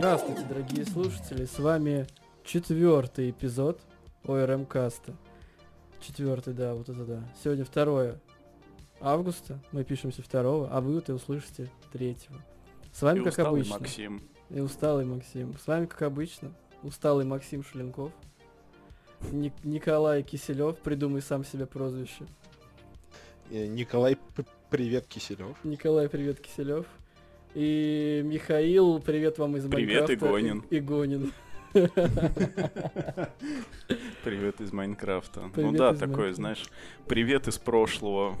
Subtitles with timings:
[0.00, 2.06] Здравствуйте, дорогие слушатели, с вами
[2.42, 3.82] четвертый эпизод
[4.24, 5.14] ОРМ Каста.
[6.00, 7.22] Четвертый, да, вот это да.
[7.44, 8.14] Сегодня 2
[9.02, 12.16] августа, мы пишемся 2, а вы это услышите 3.
[12.94, 13.78] С вами, И как усталый обычно.
[13.78, 14.22] Максим.
[14.48, 15.54] И усталый Максим.
[15.62, 16.50] С вами, как обычно,
[16.82, 18.10] усталый Максим Шленков.
[19.32, 22.24] Ник- Николай Киселев, придумай сам себе прозвище.
[23.50, 24.16] Э, Николай,
[24.70, 25.62] привет, Киселев.
[25.62, 26.86] Николай, привет, Киселев.
[27.54, 30.14] И Михаил, привет вам из Привет, Майнкрафта.
[30.14, 30.64] Игонин.
[30.70, 31.32] И- Игонин.
[34.24, 35.50] Привет из Майнкрафта.
[35.52, 36.34] Привет ну да, такое, Майнкрафта.
[36.34, 36.70] знаешь,
[37.08, 38.38] привет из прошлого.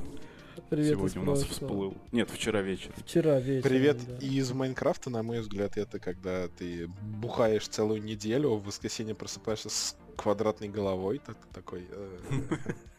[0.68, 1.96] Привет Сегодня у нас всплыл.
[2.12, 2.94] Нет, вчера вечером.
[2.98, 3.62] Вчера вечером.
[3.62, 4.18] Привет да.
[4.24, 9.70] и из Майнкрафта, на мой взгляд, это когда ты бухаешь целую неделю, в воскресенье просыпаешься
[9.70, 11.86] с квадратной головой, так- такой...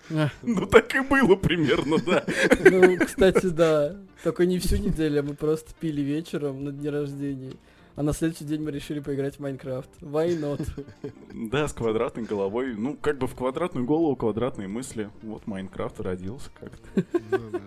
[0.09, 2.25] э, Ну так и было примерно, да.
[2.69, 3.95] Ну, кстати, да.
[4.23, 7.53] Только не всю неделю, а мы просто пили вечером на дне рождения.
[7.95, 9.89] А на следующий день мы решили поиграть в Майнкрафт.
[10.01, 10.65] Why not?
[11.51, 12.73] Да, с квадратной головой.
[12.75, 15.09] Ну, как бы в квадратную голову, квадратные мысли.
[15.21, 17.03] Вот Майнкрафт родился как-то.
[17.31, 17.59] ну.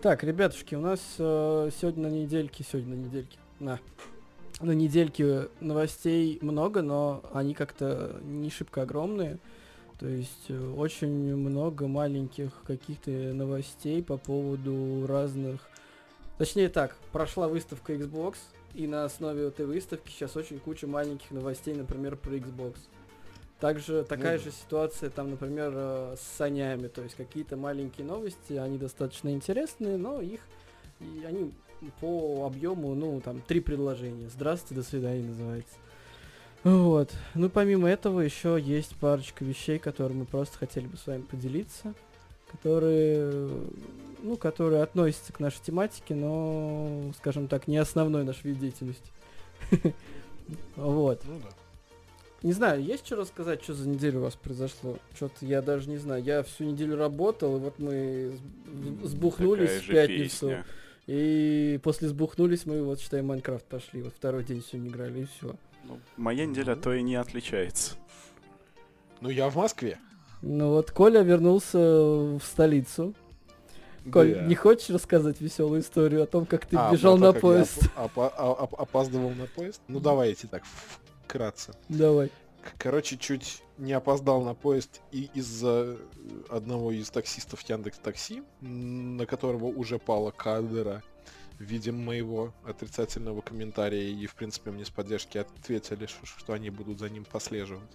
[0.00, 3.78] Так, ребятушки, у нас э, сегодня на недельке, сегодня на недельке, на,
[4.62, 9.38] на недельке новостей много, но они как-то не шибко огромные.
[9.98, 15.60] То есть э, очень много маленьких каких-то новостей по поводу разных...
[16.38, 18.36] Точнее так, прошла выставка Xbox,
[18.74, 22.76] и на основе этой выставки сейчас очень куча маленьких новостей, например, про Xbox.
[23.60, 24.44] Также такая да.
[24.44, 29.98] же ситуация там, например, э, с санями, то есть какие-то маленькие новости, они достаточно интересные,
[29.98, 30.40] но их
[30.98, 31.52] и они
[32.00, 34.28] по объему, ну там три предложения.
[34.28, 35.74] Здравствуйте, до свидания называется.
[36.64, 37.10] Вот.
[37.34, 41.94] Ну помимо этого еще есть парочка вещей, которые мы просто хотели бы с вами поделиться,
[42.50, 43.50] которые,
[44.22, 49.10] ну, которые относятся к нашей тематике, но, скажем так, не основной наш вид деятельности.
[50.76, 51.22] Вот.
[51.24, 51.40] Ну.
[52.42, 54.98] Не знаю, есть что рассказать, что за неделю у вас произошло?
[55.14, 56.22] Что-то я даже не знаю.
[56.22, 58.32] Я всю неделю работал, и вот мы
[58.66, 60.48] сб- сбухнулись в пятницу.
[60.48, 60.66] песня.
[61.06, 64.02] И после сбухнулись мы, вот, считай, Майнкрафт пошли.
[64.02, 65.56] Вот второй день сегодня играли, и все.
[65.84, 67.94] Ну, Моя неделя то и не отличается.
[69.20, 69.98] Ну я в Москве.
[70.42, 73.14] Ну вот Коля вернулся в столицу.
[74.12, 74.42] Коль, Да.
[74.46, 77.42] не хочешь рассказать веселую историю о том, как ты А, бежал про на то, как
[77.42, 77.82] я поезд?
[77.96, 79.80] оп- а- оп- опаздывал на поезд?
[79.86, 80.64] Ну давайте так,
[81.24, 81.72] вкратце.
[81.88, 82.30] Давай.
[82.78, 85.98] Короче, чуть не опоздал на поезд и из-за
[86.48, 91.02] одного из таксистов Яндекс Такси, на которого уже пала кадра
[91.58, 96.98] в виде моего отрицательного комментария, и, в принципе, мне с поддержки ответили, что, они будут
[96.98, 97.90] за ним послеживать.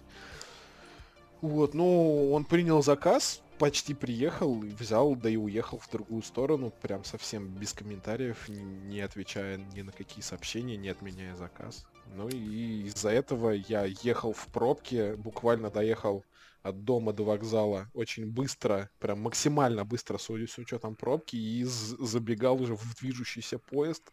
[1.40, 7.04] Вот, ну, он принял заказ, почти приехал, взял, да и уехал в другую сторону, прям
[7.04, 11.86] совсем без комментариев, не отвечая ни на какие сообщения, не отменяя заказ.
[12.14, 16.24] Ну и из-за этого я ехал в пробке, буквально доехал
[16.62, 21.64] от дома до вокзала очень быстро, прям максимально быстро, с, у- с учетом пробки, и
[21.64, 24.12] забегал уже в движущийся поезд.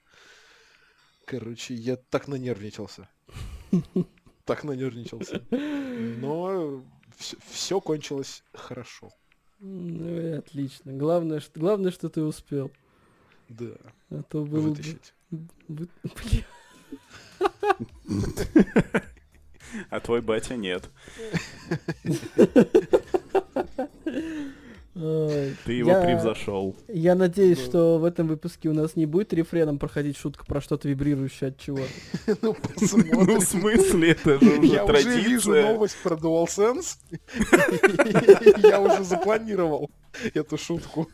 [1.26, 3.10] Короче, я так нанервничался.
[4.46, 5.42] Так нанервничался.
[5.50, 6.84] Но
[7.48, 9.10] все кончилось хорошо.
[9.60, 10.94] Ну и отлично.
[10.94, 12.72] Главное, что, главное, что ты успел.
[13.50, 13.72] Да,
[14.12, 15.16] А то было бы- вытащить.
[15.32, 15.90] Блин.
[19.90, 20.90] А твой батя нет.
[24.94, 26.74] Ты его Я- превзошел.
[26.88, 27.66] Я надеюсь, Ну.
[27.66, 31.58] что в этом выпуске у нас не будет рефреном проходить шутка про что-то вибрирующее от
[31.60, 31.80] чего.
[32.42, 32.56] Ну,
[33.26, 35.74] Ну, в смысле, это же уже Я уже вижу традиция.
[35.74, 36.98] новость про DualSense.
[38.70, 39.90] Я уже запланировал
[40.34, 41.10] эту шутку.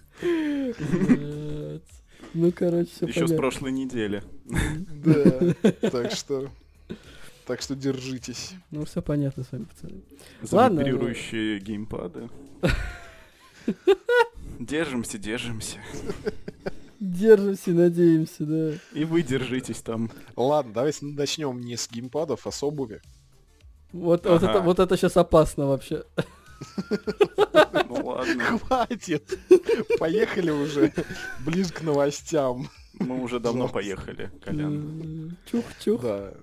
[2.33, 4.23] Ну, короче, все Еще с прошлой недели.
[4.45, 5.53] Да,
[5.89, 6.49] так что...
[7.45, 8.53] Так что держитесь.
[8.69, 10.01] Ну, все понятно с вами, пацаны.
[10.41, 12.29] За Ладно, вибрирующие геймпады.
[14.59, 15.77] Держимся, держимся.
[16.99, 18.73] Держимся, надеемся, да.
[18.93, 20.11] И вы держитесь там.
[20.35, 23.01] Ладно, давайте начнем не с геймпадов, а с обуви.
[23.91, 24.51] Вот, вот, Ага.
[24.51, 26.03] это, вот это сейчас опасно вообще.
[27.89, 28.43] Ну ладно.
[28.59, 29.39] Хватит!
[29.99, 30.93] Поехали уже
[31.45, 32.69] ближе к новостям.
[32.99, 35.37] Мы уже давно поехали, Колян.
[35.51, 36.01] Чух-чух.
[36.01, 36.33] Да.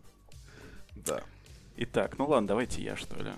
[0.97, 1.23] Да.
[1.77, 3.31] Итак, ну ладно, давайте я что ли.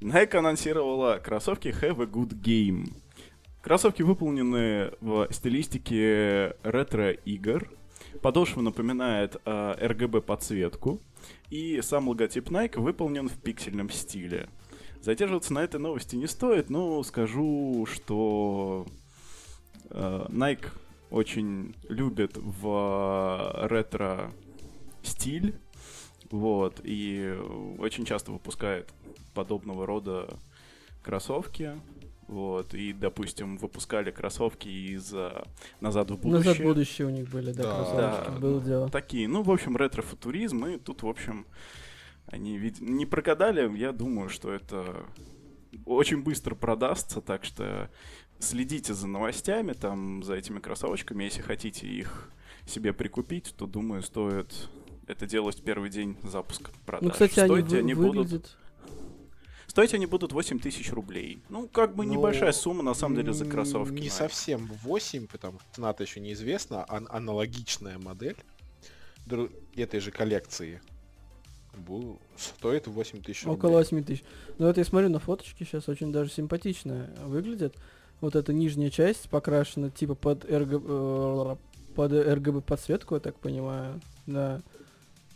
[0.00, 2.92] Nike анонсировала кроссовки Have a Good Game.
[3.62, 7.68] Кроссовки выполнены в стилистике ретро-игр.
[8.22, 11.00] Подошва напоминает э, RGB подсветку.
[11.50, 14.48] И сам логотип Nike выполнен в пиксельном стиле.
[15.00, 18.86] Задерживаться на этой новости не стоит, но скажу, что
[19.90, 20.66] э, Nike
[21.10, 24.32] очень любит в э, ретро
[25.02, 25.54] стиль,
[26.30, 27.34] вот, и
[27.78, 28.92] очень часто выпускает
[29.34, 30.28] подобного рода
[31.02, 31.80] кроссовки,
[32.26, 35.48] вот, и, допустим, выпускали кроссовки из uh,
[35.80, 36.38] «Назад в будущее».
[36.38, 37.76] «Назад в будущее» у них были, да, Да.
[37.76, 38.38] кроссовочки, Да.
[38.38, 38.90] было дело.
[38.90, 41.46] Такие, ну, в общем, ретро-футуризм, и тут, в общем,
[42.30, 45.04] они вид- не прогадали, я думаю, что это
[45.84, 47.90] очень быстро продастся, так что
[48.38, 52.30] следите за новостями, там, за этими кроссовочками, если хотите их
[52.66, 54.68] себе прикупить, то, думаю, стоит
[55.06, 57.04] это делать в первый день запуска продаж.
[57.06, 58.56] Ну, кстати, они, Стоить вы- они будут выглядят...
[59.66, 61.42] Стоить они будут 8 тысяч рублей.
[61.50, 64.00] Ну, как бы Ну, небольшая сумма, на самом деле, за кроссовки.
[64.00, 66.84] Не совсем 8, потому что цена-то еще неизвестна.
[66.84, 68.36] а аналогичная модель
[69.76, 70.80] этой же коллекции
[71.78, 73.58] бу- стоит 8 тысяч рублей.
[73.58, 74.24] Около 8 тысяч.
[74.58, 77.74] Ну вот я смотрю на фоточки, сейчас очень даже симпатично выглядит.
[78.20, 80.82] Вот эта нижняя часть покрашена типа под, РГ...
[80.84, 81.56] э,
[81.94, 84.00] под RGB подсветку, я так понимаю.
[84.26, 84.60] Да.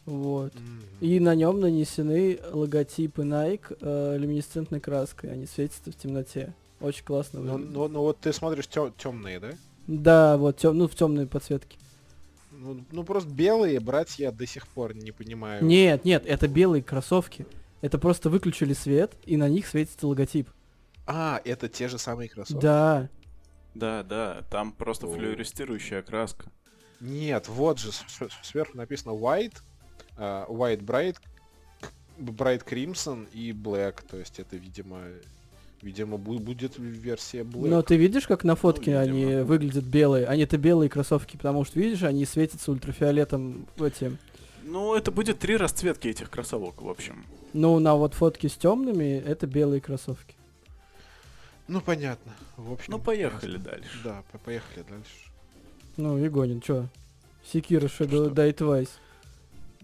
[0.04, 0.52] Вот.
[0.54, 0.82] Мгм.
[1.00, 5.32] И на нем нанесены логотипы Nike э, люминесцентной краской.
[5.32, 6.54] Они светятся в темноте.
[6.80, 7.70] Очень классно выглядит.
[7.70, 9.50] ну, ну вот ты смотришь темные, да?
[9.86, 11.78] Да, вот тем, ну в темной подсветке.
[12.62, 15.64] Ну, ну, просто белые брать я до сих пор не понимаю.
[15.64, 17.44] Нет, нет, это белые кроссовки.
[17.80, 20.48] Это просто выключили свет, и на них светится логотип.
[21.04, 22.62] А, это те же самые кроссовки?
[22.62, 23.08] Да.
[23.74, 25.12] Да, да, там просто О.
[25.12, 26.52] флюоресцирующая краска.
[27.00, 27.90] Нет, вот же
[28.42, 29.60] сверху написано White,
[30.16, 31.16] а, White Bright,
[32.16, 34.06] Bright Crimson и Black.
[34.08, 35.02] То есть это, видимо,
[35.82, 37.68] видимо, бу- будет версия Black.
[37.68, 39.44] Но ты видишь, как на фотке они видимо.
[39.44, 40.26] выглядят белые?
[40.26, 44.18] Они это белые кроссовки, потому что видишь, они светятся ультрафиолетом этим.
[44.64, 47.24] Ну, это будет три расцветки этих кроссовок, в общем.
[47.52, 50.36] Ну, на вот фотке с темными это белые кроссовки.
[51.68, 52.32] Ну, понятно.
[52.56, 53.70] В общем, Ну, поехали ясно.
[53.70, 53.98] дальше.
[54.04, 55.10] Да, по- поехали дальше.
[55.96, 56.86] Ну, Егонин, чё?
[57.44, 58.28] Секира Shadow Что?
[58.30, 58.88] Die Twice.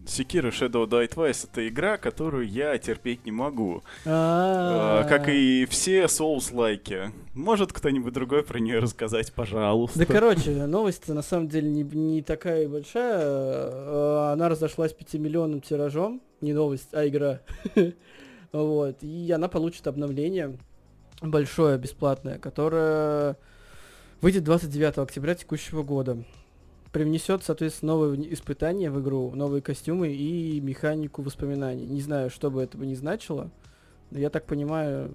[0.07, 3.83] Sekiro Shadow Die Twice это игра, которую я терпеть не могу.
[4.07, 7.13] А, А, Как и все Souls-лайки.
[7.35, 9.99] Может кто-нибудь другой про нее рассказать, пожалуйста?
[9.99, 13.21] Да, короче, новость на самом деле не, не такая и большая.
[13.21, 16.23] Э, Она разошлась 5-миллионным тиражом.
[16.41, 17.41] Не новость, а игра.
[18.51, 19.03] Вот.
[19.03, 20.57] И она получит обновление
[21.21, 23.37] большое, бесплатное, которое
[24.23, 26.25] выйдет 29 октября текущего года.
[26.99, 31.87] Привнесет, соответственно, новые испытания в игру, новые костюмы и механику воспоминаний.
[31.87, 33.53] Не знаю, что бы это бы ни значило,
[34.11, 35.15] но я так понимаю,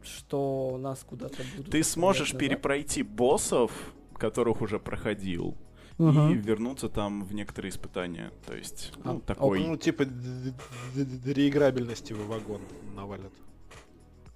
[0.00, 1.72] что нас куда-то будут...
[1.72, 2.38] Ты сможешь назад.
[2.40, 3.72] перепройти боссов,
[4.16, 5.56] которых уже проходил,
[5.98, 6.30] Ага.
[6.30, 8.30] и вернуться там в некоторые испытания.
[8.46, 9.58] То есть, А, ну, такой...
[9.58, 10.04] Ну, типа
[10.94, 12.60] реиграбельности в вагон
[12.94, 13.32] навалят.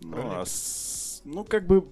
[0.00, 0.40] Ну, Правильно?
[0.40, 1.84] а с- ну, как бы,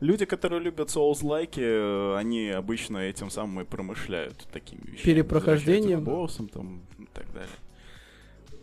[0.00, 5.04] люди, которые любят Souls-лайки, э, они обычно этим самым и промышляют такими вещами.
[5.04, 6.04] Перепрохождением.
[6.04, 7.48] Боссам там и так далее.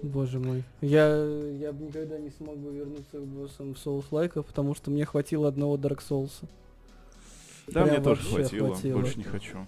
[0.02, 0.64] Боже мой.
[0.82, 4.90] Я, я бы никогда не смог бы вернуться к боссам в Souls лайках, потому что
[4.90, 6.32] мне хватило одного Dark Souls.
[7.68, 9.00] Да, Прям мне тоже хватило, хватило.
[9.00, 9.68] больше не хочу.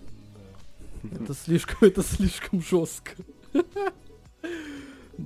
[1.04, 3.12] Это слишком, это слишком жестко.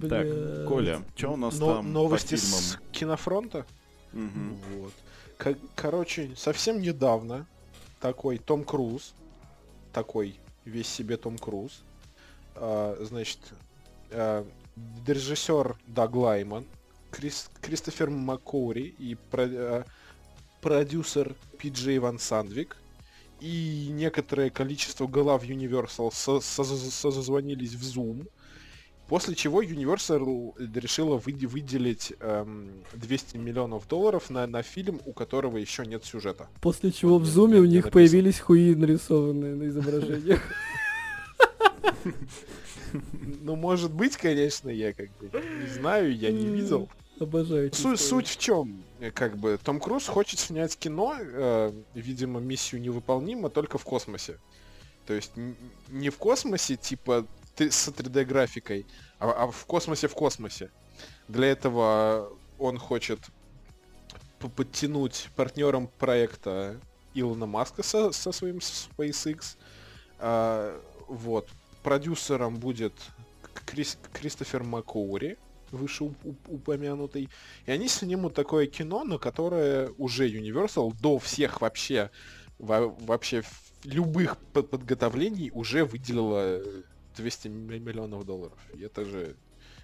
[0.10, 0.28] Так,
[0.68, 3.66] Коля, что у нас Но- там новости по с кинофронта?
[4.14, 4.58] Мгм.
[4.78, 4.94] Вот.
[5.38, 7.46] Ко- короче, совсем недавно
[8.00, 9.14] такой Том Круз,
[9.94, 11.82] такой весь себе Том Круз,
[12.56, 13.40] а, значит,
[14.12, 14.46] а,
[15.06, 16.66] режиссер Даг Лайман,
[17.12, 19.86] Крис- Кристофер Маккори и про- а,
[20.62, 22.78] продюсер Пи Джей Ван Сандвик
[23.40, 26.64] и некоторое количество глав Universal со- со-
[27.12, 28.28] созвонились в Zoom,
[29.08, 35.58] после чего Universal решила выде- выделить эм, 200 миллионов долларов на, на фильм, у которого
[35.58, 36.48] еще нет сюжета.
[36.62, 37.92] После чего в Мне- зуме у них написано.
[37.92, 40.42] появились хуи нарисованные на изображениях.
[43.42, 45.30] Ну, может быть, конечно, я как бы
[45.62, 46.90] не знаю, я не видел.
[47.20, 47.74] Обожаю.
[47.74, 48.82] Суть, суть в чем?
[49.14, 54.38] Как бы Том Круз хочет снять кино, э, видимо, миссию невыполнима только в космосе.
[55.06, 55.32] То есть
[55.90, 57.26] не в космосе, типа
[57.60, 58.86] с 3D-графикой,
[59.20, 60.70] а, а в космосе в космосе.
[61.28, 63.20] Для этого он хочет
[64.56, 66.80] подтянуть партнером проекта
[67.14, 69.58] Илона Маска со, со своим SpaceX.
[70.20, 71.50] А, вот.
[71.84, 72.94] Продюсером будет
[73.66, 75.38] Крис- Кристофер Маккоури,
[75.72, 77.30] выше уп- уп- упомянутый.
[77.66, 82.12] И они снимут такое кино, на которое уже Universal до всех вообще
[82.60, 83.44] во- вообще
[83.84, 86.82] любых по- подготовлений уже выделила э,
[87.18, 88.58] 200 м- миллионов долларов.
[88.74, 89.36] И это же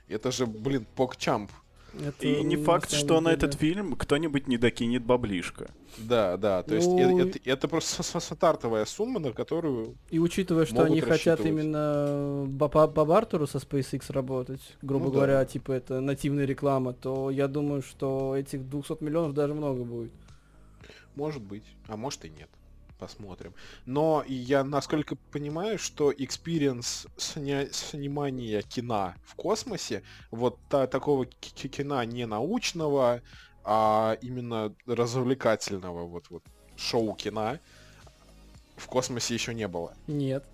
[0.08, 1.52] это же, блин, покчамп.
[1.94, 5.70] Это И не на факт, что на деле- этот фильм кто-нибудь не докинет баблишко.
[6.00, 9.96] Да, да, то есть э- Ну, это, это просто стартовая сумма, на которую...
[10.10, 15.06] И учитывая, что Могут они хотят именно по, по, по бартеру со SpaceX работать, грубо
[15.06, 15.16] Ну да.
[15.18, 20.12] говоря, типа это нативная реклама, то я думаю, что этих 200 миллионов даже много будет.
[21.16, 22.50] Может быть, а может и нет.
[23.08, 23.54] Посмотрим.
[23.86, 31.26] Но и я насколько понимаю, что experience сня- снимания кино в космосе, вот та- такого
[31.26, 33.22] ки- ки- кино не научного,
[33.66, 36.44] а именно развлекательного, вот, вот
[36.78, 37.60] шоу кино,
[38.78, 39.94] в космосе еще не было.
[40.08, 40.46] Нет.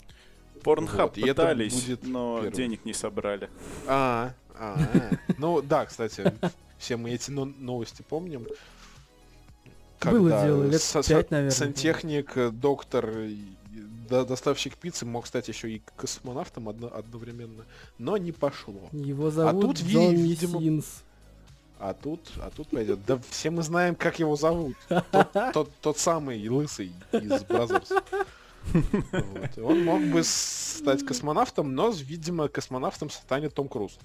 [0.64, 2.54] Порнхаб Вот, пытались, будет но первым.
[2.54, 3.50] денег не собрали.
[3.88, 5.12] А, а, а.
[5.38, 6.34] ну да, кстати,
[6.80, 8.48] все мы эти но- новости помним.
[10.04, 11.52] Было Когда дело, лет пять, са- наверное.
[11.52, 13.14] Сантехник, э, доктор,
[14.10, 17.64] доставщик пиццы мог стать еще и космонавтом одно- одновременно,
[17.98, 18.90] но не пошло.
[18.92, 21.04] Его зовут тут, ви- Джон видимо, Синс.
[21.80, 23.00] А тут, а тут пойдет.
[23.06, 24.76] Да все мы знаем, как его зовут.
[25.12, 27.92] Тот, тот, тот самый лысый из Brazzers.
[28.74, 29.58] Вот.
[29.64, 33.98] Он мог бы стать космонавтом, но, видимо, космонавтом станет Том Круз.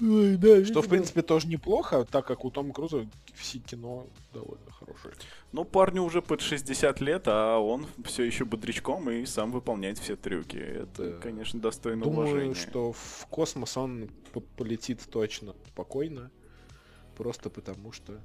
[0.00, 4.70] Ой, да, Что, в принципе, тоже неплохо, так как у Тома Круза все кино довольно
[4.72, 5.14] хорошее.
[5.52, 10.16] Ну, парню уже под 60 лет, а он все еще бодрячком и сам выполняет все
[10.16, 10.56] трюки.
[10.56, 11.18] Это, Да.
[11.18, 12.54] конечно, достойно Думаю, уважения.
[12.54, 14.10] что в космос он
[14.56, 16.30] полетит точно спокойно,
[17.16, 18.20] просто потому что...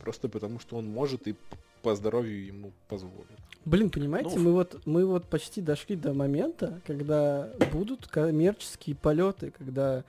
[0.00, 1.36] Просто потому что он может и
[1.82, 3.28] по здоровью ему позволит.
[3.64, 9.52] Блин, понимаете, Ну, мы вот мы вот почти дошли до момента, когда будут коммерческие полеты,
[9.52, 10.02] когда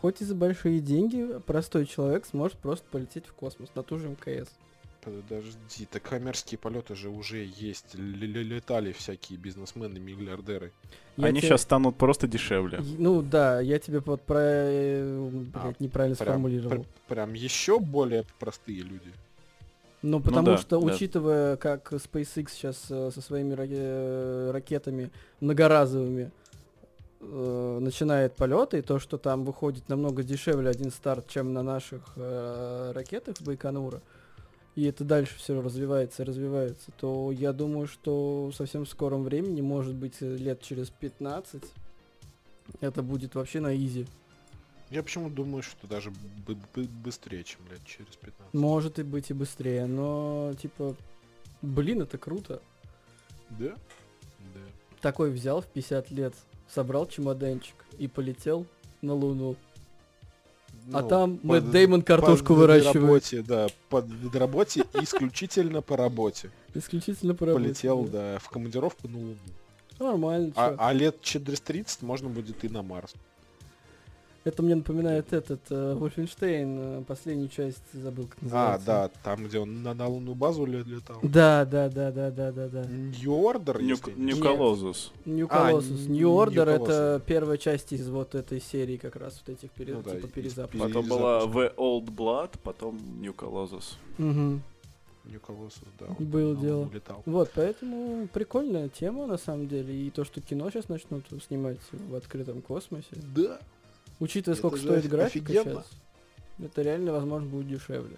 [0.00, 4.08] хоть и за большие деньги простой человек сможет просто полететь в космос на ту же
[4.08, 4.48] МКС.
[5.02, 7.94] Подожди, так коммерческие полеты же уже есть.
[7.94, 10.72] Летали всякие бизнесмены, миллиардеры.
[11.16, 12.80] Я Они те- сейчас станут просто дешевле.
[12.98, 14.38] Ну да, я тебе вот про...
[14.40, 16.70] э, блядь, А, неправильно Прям, сформулировал.
[16.84, 19.10] пр- прям еще более простые люди.
[20.02, 20.94] Ну, потому да, что, да.
[20.94, 26.30] учитывая, как SpaceX сейчас э, со своими э, ракетами многоразовыми
[27.20, 32.02] э, начинает полеты, и то, что там выходит намного дешевле один старт, чем на наших
[32.16, 34.00] э, ракетах с Байконура,
[34.76, 39.60] и это дальше все развивается и развивается, то я думаю, что в совсем скором времени,
[39.60, 41.62] может быть, лет через 15,
[42.80, 44.06] это будет вообще на изи.
[44.90, 46.10] Я почему думаю, что даже
[46.46, 48.54] бы- бы- быстрее, чем лет через 15.
[48.54, 50.96] Может и быть и быстрее, но, типа,
[51.62, 52.60] блин, это круто.
[53.50, 53.74] Да?
[54.54, 54.60] Да.
[55.00, 56.34] такой взял в 50 лет,
[56.74, 58.66] собрал чемоданчик и полетел
[59.02, 59.56] на Луну.
[60.92, 62.94] А Ну, там по- Мэтт Деймон картошку по выращивает.
[62.96, 66.50] работе, да, по работе, исключительно по работе.
[66.74, 68.38] Исключительно по работе, Полетел, да.
[68.38, 69.36] в командировку на Луну.
[69.98, 73.12] Нормально, А, а лет через 30 можно будет и на Марс.
[74.42, 78.86] Это мне напоминает этот, э, Вольфенштейн, э, последнюю часть забыл, как А, называется.
[78.86, 81.18] да, там, где он на, на лунную базу ле- летал.
[81.22, 82.82] Да, да, да, да, да, да, да.
[82.84, 84.12] New Order, Нью- если.
[84.12, 85.10] New А, Colossus.
[85.26, 89.70] Н- New Order New это первая часть из вот этой серии как раз вот этих
[89.72, 90.80] пере- Ну да, типа перезапусков.
[90.90, 91.40] пере- Потом была.
[91.44, 92.98] The Old Blood, потом.
[93.20, 93.96] New Colossus,
[95.98, 96.06] да.
[96.18, 96.78] он Было на дело.
[96.78, 97.22] Луну летал.
[97.26, 99.94] Вот, поэтому прикольная тема на самом деле.
[99.94, 103.06] И то, что кино сейчас начнут снимать в открытом космосе.
[103.36, 103.58] Да.
[104.20, 105.82] Учитывая, Это сколько же стоит графика офигенно.
[105.82, 105.90] сейчас,
[106.70, 108.16] это реально, возможно, будет дешевле.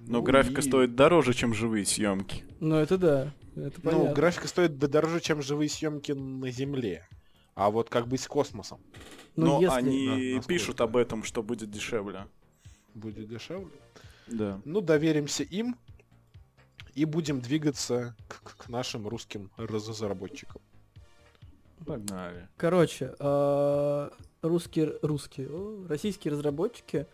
[0.00, 2.44] Но Ну графика и- стоит дороже, чем живые съемки.
[2.60, 3.32] Ну, это да.
[3.56, 4.08] Это понятно.
[4.08, 7.08] Ну, графика стоит дороже, чем живые съемки на Земле.
[7.54, 8.80] А вот как быть с космосом?
[9.34, 9.76] Ну, Но если...
[9.76, 12.26] они На- пишут об этом, что будет дешевле.
[12.94, 13.70] Будет дешевле?
[14.26, 14.60] Да.
[14.64, 15.76] Ну, доверимся им
[16.94, 20.60] и будем двигаться к, к- к нашим русским разработчикам.
[21.84, 22.48] Погнали.
[22.56, 24.10] Короче, а,
[24.42, 25.48] русские, русские,
[25.88, 27.06] российские разработчики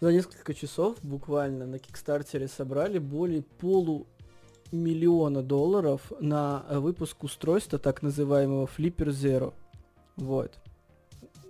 [0.00, 8.02] за несколько часов буквально на Кикстартере собрали более полумиллиона долларов на э, выпуск устройства так
[8.02, 9.54] называемого Flipper Zero.
[10.16, 10.58] Вот.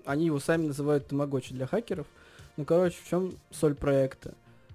[0.05, 2.07] Они его сами называют тамагочи для хакеров.
[2.57, 4.35] Ну, короче, в чем соль проекта?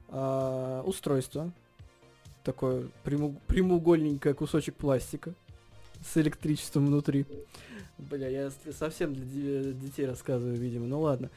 [0.09, 1.51] А, устройство.
[2.43, 5.35] Такое прямоу- прямоугольненькое кусочек пластика
[6.05, 7.25] с электричеством внутри.
[7.97, 10.85] Бля, я совсем для де- детей рассказываю, видимо.
[10.87, 11.29] Ну ладно.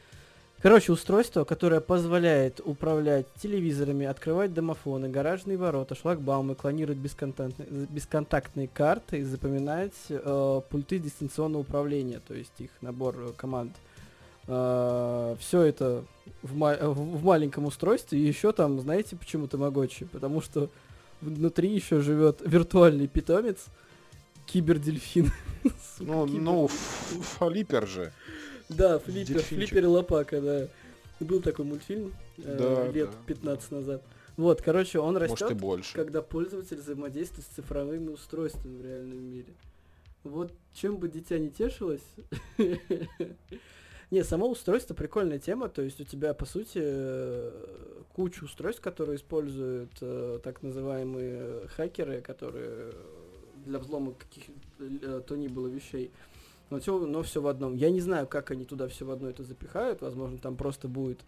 [0.61, 9.19] Короче, устройство, которое позволяет управлять телевизорами, открывать домофоны, гаражные ворота, шлагбаумы, клонировать бесконтактные, бесконтактные карты
[9.19, 13.71] и запоминать э, пульты дистанционного управления, то есть их набор э, команд.
[14.45, 16.03] все это
[16.43, 18.19] в, ма- э, в маленьком устройстве.
[18.19, 20.05] И еще там, знаете, почему тамагочи?
[20.05, 20.69] Потому что
[21.21, 23.65] внутри еще живет виртуальный питомец,
[24.51, 25.31] кибердельфин.
[25.99, 28.11] Ну, ну, флиппер же.
[28.69, 30.67] Да, флиппер, флиппер и лопака, да.
[31.19, 34.03] Был такой мультфильм э, лет да, 15 назад.
[34.37, 35.93] Вот, короче, он растет, больше.
[35.93, 39.53] когда пользователь взаимодействует с цифровыми устройствами в реальном мире.
[40.23, 42.01] Вот чем бы дитя не тешилось.
[44.09, 47.51] Не, само устройство прикольная тема, то есть у тебя, по сути, э,
[48.13, 52.93] куча устройств, которые используют э, так называемые хакеры, которые
[53.65, 54.45] для взлома каких
[54.79, 56.11] э, то ни было вещей.
[56.69, 57.75] Но все, но все в одном.
[57.75, 60.01] Я не знаю, как они туда все в одно это запихают.
[60.01, 61.19] Возможно, там просто будет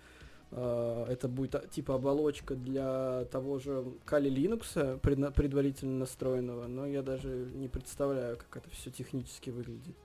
[0.52, 6.86] э, это будет а, типа оболочка для того же Kali Linux предна- предварительно настроенного, но
[6.86, 9.96] я даже не представляю, как это все технически выглядит.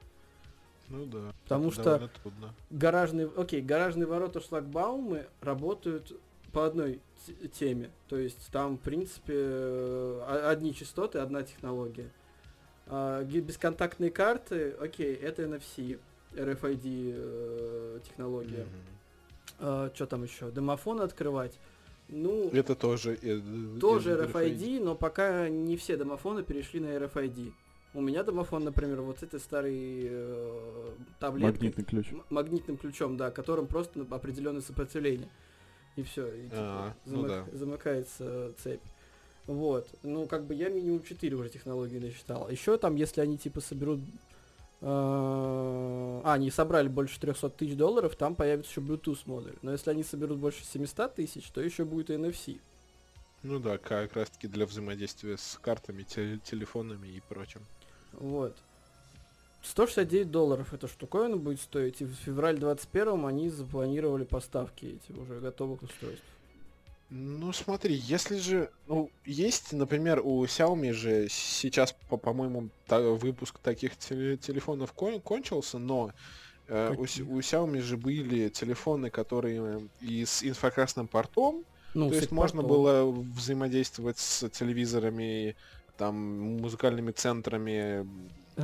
[0.88, 1.32] Ну да.
[1.44, 2.10] Потому что-.
[2.70, 6.18] Гаражные, окей, гаражные ворота шлагбаумы работают
[6.52, 7.00] по одной
[7.52, 7.90] теме.
[8.08, 12.10] То есть там, в принципе, э, одни частоты, одна технология.
[12.86, 15.98] А, бесконтактные карты, окей, это NFC,
[16.32, 18.66] RFID э, технология.
[19.60, 19.90] Мгм.
[19.94, 20.50] что там еще?
[20.50, 21.58] Домофон открывать.
[22.08, 23.18] Ну, Это тоже...
[23.20, 23.40] э,
[23.80, 27.52] тоже э, RFID, но пока не все домофоны перешли на RFID.
[27.94, 31.52] У меня домофон, например, вот этой старой э, таблеткой.
[31.52, 32.12] Магнитный ключ.
[32.30, 35.28] Магнитным ключом, да, которым просто на- определенное сопротивление.
[35.98, 37.44] И все, и типа, А, ну да.
[37.52, 38.80] замыкается цепь.
[39.48, 39.88] Вот.
[40.04, 42.48] Ну, как бы я минимум 4 уже технологии насчитал.
[42.48, 43.98] Еще там, если они типа соберут...
[44.80, 44.86] э,
[46.24, 49.54] А, они собрали больше 300 тысяч долларов, там появится еще Bluetooth модуль.
[49.62, 52.60] Но если они соберут больше 700 тысяч, то еще будет и NFC.
[53.42, 57.62] Ну да, как раз таки для взаимодействия с картами, те- телефонами и прочим.
[58.12, 58.56] Вот.
[59.68, 65.40] 169 долларов эта штуковина будет стоить, и в феврале 21 они запланировали поставки эти уже
[65.40, 66.24] готовых устройств.
[67.10, 73.58] Ну смотри, если же, ну, есть, например, у Xiaomi же сейчас, по- по-моему, та- выпуск
[73.60, 76.10] таких теле- телефонов кон- кончился, но
[76.68, 77.04] э, у, у
[77.40, 82.76] Xiaomi же были телефоны, которые и с инфракрасным портом, Ну, то есть можно портом.
[82.76, 85.56] было взаимодействовать с телевизорами,
[85.96, 86.14] там,
[86.60, 88.06] музыкальными центрами,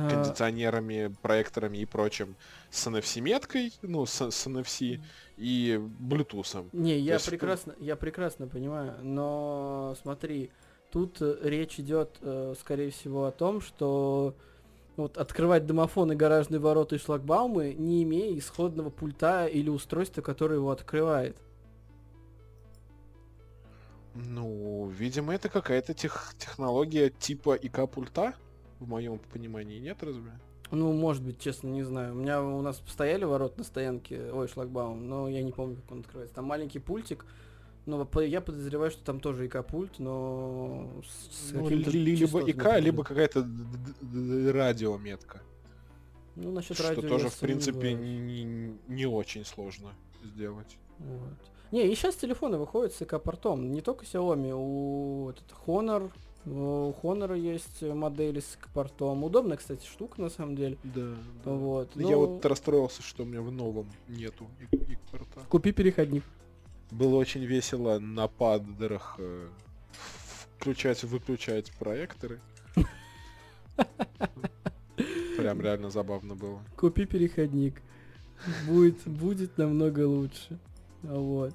[0.09, 2.35] кондиционерами, проекторами и прочим
[2.69, 5.01] с NFC-меткой, ну, с, с NFC
[5.37, 6.69] и Bluetooth.
[6.73, 10.51] Не, я есть, ну- прекрасно, я прекрасно понимаю, но смотри,
[10.91, 14.35] тут э, речь идет, э, скорее всего, о том, что
[14.97, 20.71] вот открывать домофоны, гаражные ворота и шлагбаумы, не имея исходного пульта или устройства, которое его
[20.71, 21.37] открывает.
[24.13, 28.33] Ну, видимо, это какая-то тех- технология типа ИК-пульта,
[28.79, 30.31] в моем понимании, нет разве?
[30.71, 32.13] Ну, может быть, честно, не знаю.
[32.13, 35.91] У меня у нас стояли ворот на стоянке, ой, шлагбаум, но я не помню, как
[35.91, 36.35] он открывается.
[36.35, 37.25] Там маленький пультик,
[37.85, 43.47] но я подозреваю, что там тоже ИК-пульт, но с, Ну, либо ИК, либо какая-то
[44.51, 45.41] радиометка.
[46.35, 48.21] Ну, насчет Что радио тоже, я в принципе, сомневаюсь.
[48.21, 49.89] не, не очень сложно
[50.23, 50.77] сделать.
[50.99, 51.37] Вот.
[51.71, 53.71] Не, и сейчас телефоны выходят с ИК-портом.
[53.71, 56.11] Не только Xiaomi, у этот Honor,
[56.45, 59.23] у Honor есть модели с ИК-портом.
[59.23, 60.77] Удобная, кстати, штука на самом деле.
[60.83, 61.95] Да, Вот.
[61.95, 65.41] Я но вот расстроился, что у меня в новом нету ИК-порта.
[65.49, 66.23] Купи переходник.
[66.91, 69.47] Было очень весело на паддерах э,
[70.57, 72.39] включать-выключать проекторы.
[75.37, 76.61] Прям реально забавно было.
[76.77, 77.81] Купи переходник.
[78.67, 80.59] Будет, будет намного лучше.
[81.01, 81.53] Вот.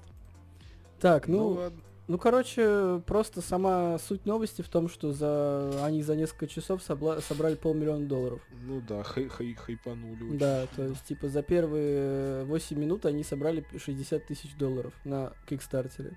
[1.01, 1.81] Так, ну, ну, ладно.
[2.19, 7.55] Короче, просто сама суть новости в том, что за они за несколько часов собла- собрали
[7.55, 8.41] полмиллиона долларов.
[8.63, 10.25] Ну да, хай хай хайпанули.
[10.25, 10.89] очень Да, то сильно.
[10.91, 16.17] есть, типа, за первые 8 минут они собрали 60 тысяч долларов на Кикстартере.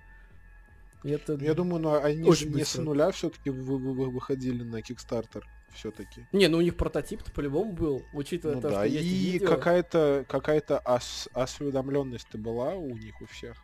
[1.03, 1.37] И это...
[1.37, 2.81] Ну, Я думаю, ну, они Очень же не быстро.
[2.81, 6.25] с нуля все-таки выходили на Kickstarter все-таки.
[6.31, 9.47] Не, ну у них прототип-то по-любому был, учитывая Ну то, да, что есть и видео.
[9.47, 13.57] какая-то какая-то ос- осведомленность была у них у всех.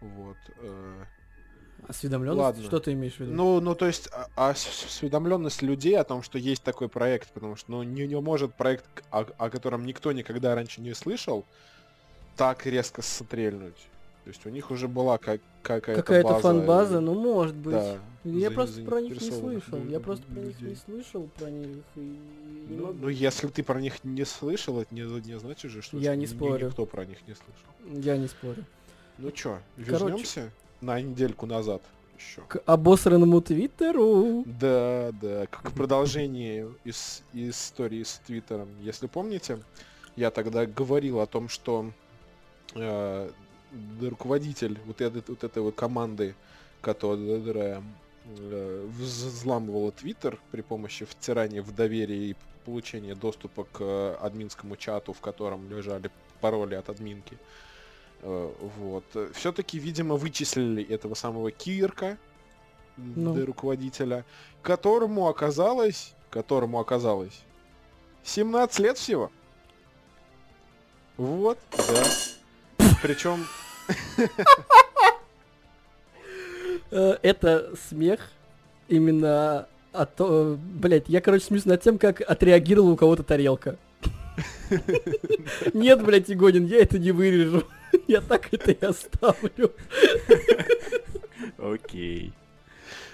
[0.00, 0.36] Вот.
[0.58, 1.04] э.
[1.88, 2.40] Осведомленность?
[2.40, 2.62] Ладно.
[2.64, 3.32] Что ты имеешь в виду?
[3.32, 7.56] Ну, ну, то есть а- ос- осведомленность людей о том, что есть такой проект, потому
[7.56, 11.44] что ну, не, не может проект, о, о котором никто никогда раньше не слышал,
[12.36, 13.76] так резко стрельнуть.
[14.24, 17.72] То есть у них уже была как, какая-то Какая-то база, фан-база, э, ну может быть.
[17.72, 19.78] да, Я за- просто про них не слышал.
[19.88, 22.98] Я просто про них не слышал, про них и не Ну, могу.
[23.00, 26.26] ну, если ты про них не слышал, это не, не значит же, что Я не
[26.26, 26.66] спорю.
[26.66, 28.02] никто про них не слышал.
[28.04, 28.62] Я не спорю.
[29.20, 31.82] Ну чё, вернемся на недельку назад
[32.18, 32.42] еще.
[32.42, 34.44] К обосранному твиттеру.
[34.46, 38.68] Да, да, как продолжение из, из истории с Твиттером.
[38.80, 39.58] Если помните,
[40.16, 41.92] я тогда говорил о том, что
[42.74, 43.30] э,
[44.00, 46.34] руководитель вот этой, вот этой вот команды,
[46.80, 47.82] которая
[48.26, 54.76] э, вз- взламывала Твиттер при помощи втирания в доверие и получения доступа к э, админскому
[54.76, 57.69] чату, в котором лежали пароли от админки, Э,
[58.22, 59.04] Вот.
[59.34, 62.18] Все-таки, видимо, вычислили этого самого Кирка,
[62.96, 63.44] Ну.
[63.46, 64.24] руководителя,
[64.62, 67.42] которому оказалось, которому оказалось
[68.24, 69.30] 17 лет всего.
[71.16, 72.86] Вот, да.
[73.02, 73.44] Причем,
[76.92, 78.32] Э, Это смех
[78.88, 83.76] именно а то, блять, я, короче, смеюсь над тем, как отреагировала у кого-то тарелка.
[85.74, 87.64] Нет, блядь, Игонин, я это не вырежу.
[88.06, 89.72] Я так это и оставлю.
[91.58, 92.32] Окей.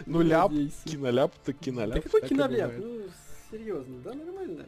[0.05, 0.53] ну ляп,
[0.85, 1.95] киноляп, так киноляп.
[1.95, 2.73] Да какой киноляп?
[2.77, 3.03] Ну,
[3.51, 4.67] серьезно, да, нормально.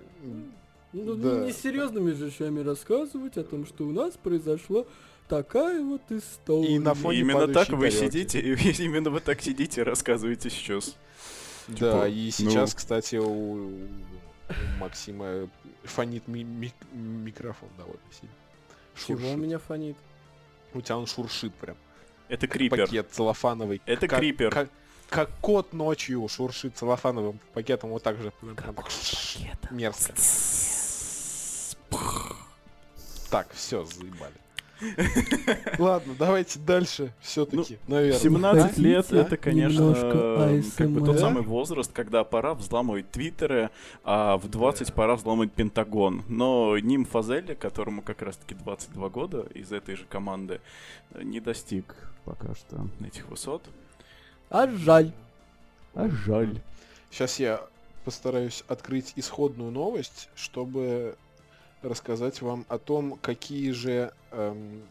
[0.92, 1.28] Ну, да.
[1.28, 4.84] ну, не серьезными же вещами рассказывать о том, что у нас произошла
[5.28, 6.74] такая вот история.
[6.74, 8.06] И на фоне Именно так вы тарелки.
[8.06, 8.40] сидите,
[8.84, 10.96] именно вы так сидите и рассказываете сейчас.
[11.68, 12.76] Да, Типа, и сейчас, ну.
[12.78, 13.70] кстати, у,
[14.48, 15.48] у Максима
[15.84, 18.34] фонит ми- ми- микрофон довольно сильно.
[18.96, 19.38] Чего у Шуршит.
[19.38, 19.96] меня фонит?
[20.74, 21.76] У тебя он шуршит прям.
[22.28, 22.86] Это крипер.
[22.86, 23.80] Пакет целлофановый.
[23.86, 24.50] Это Как- крипер.
[24.50, 24.68] Как,
[25.08, 28.32] как кот ночью шуршит целлофановым пакетом вот так же.
[28.40, 28.90] прям так
[29.70, 30.12] Мерзко.
[33.30, 34.34] Так, все, заебали.
[35.78, 38.18] Ладно, давайте дальше все-таки, наверное.
[38.18, 38.82] 17 Да?
[38.82, 39.20] лет Да?
[39.20, 41.18] это, конечно, э, как бы тот ASMR.
[41.18, 43.70] самый возраст, когда пора взламывать твиттеры,
[44.04, 46.22] а в 20 пора взламывать Пентагон.
[46.28, 50.60] Но Ним Фазелли, которому как раз-таки 22 года из этой же команды,
[51.12, 53.62] э, не достиг пока что этих высот.
[54.50, 55.12] А жаль.
[55.94, 56.60] А жаль.
[57.10, 57.62] Сейчас я
[58.04, 61.16] постараюсь открыть исходную новость, чтобы
[61.82, 64.82] рассказать вам о том, какие же эм,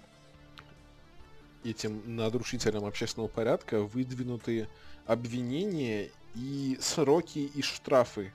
[1.64, 4.68] этим нарушителям общественного порядка выдвинуты
[5.06, 8.32] обвинения и сроки и штрафы,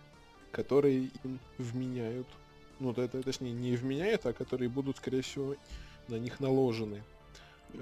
[0.50, 2.26] которые им вменяют.
[2.80, 5.54] Ну, т- точнее, не вменяют, а которые будут, скорее всего,
[6.08, 7.02] на них наложены.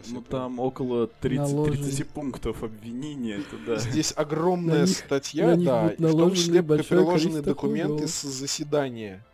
[0.09, 1.83] Ну прям- там около 30, Наложен.
[1.83, 3.76] 30 пунктов обвинения, это да.
[3.78, 8.06] Здесь огромная На них- статья, на них да, будет и в том числе приложены документы
[8.06, 9.24] с заседания.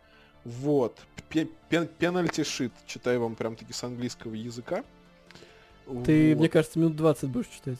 [0.47, 0.97] Вот.
[1.29, 2.71] Пенальти шит.
[2.85, 4.83] Читаю вам прям таки с английского языка.
[6.05, 6.39] Ты, Вот.
[6.39, 7.77] мне кажется, минут 20 будешь читать.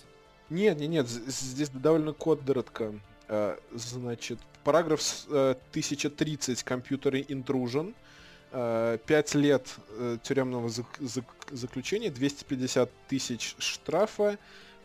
[0.49, 2.93] Нет, нет, нет, здесь довольно коротко.
[3.29, 7.93] Э, Значит, параграф с- э, 1030 компьютеры intrusion.
[8.51, 9.67] 5 лет
[9.99, 14.37] э, тюремного зак- зак- заключения, 250 тысяч штрафа,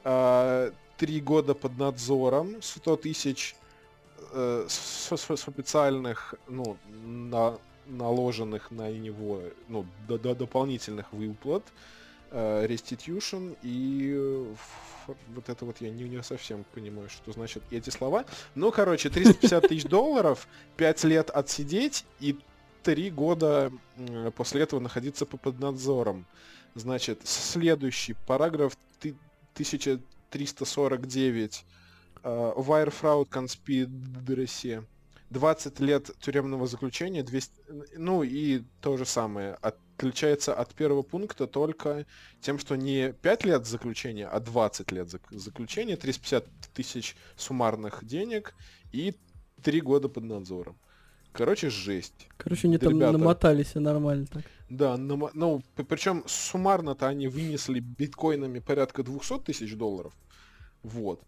[0.03, 3.55] 3 года под надзором, 100 тысяч
[4.33, 11.63] э, с, с- с официальных, ну, на, наложенных на него, ну, до, до дополнительных выплат,
[12.31, 12.67] э,
[13.63, 14.55] и э,
[15.35, 18.25] вот это вот я не, не совсем понимаю, что значит эти слова.
[18.55, 22.37] Ну, короче, 350 тысяч долларов, 5 лет отсидеть и
[22.83, 23.71] 3 года
[24.37, 26.27] после этого находиться по- под надзором.
[26.75, 29.15] Значит, следующий параграф ты-
[29.55, 31.65] 1349
[32.25, 34.85] э, Wire Fraud Conspiracy
[35.33, 37.53] 20 лет тюремного заключения, 200,
[37.97, 39.57] ну и то же самое.
[39.63, 42.07] Отличается от первого пункта только
[42.41, 48.55] тем, что не 5 лет заключения, а 20 лет зак- заключения, 350 тысяч суммарных денег
[48.93, 49.15] и
[49.63, 50.77] 3 года под надзором.
[51.33, 52.29] Короче, жесть.
[52.37, 53.13] Короче, они Да, там ребята.
[53.19, 54.45] намотались и нормально так.
[54.69, 60.13] Да, нама- ну, причем суммарно-то они вынесли биткоинами порядка 200 тысяч долларов.
[60.83, 61.23] Вот.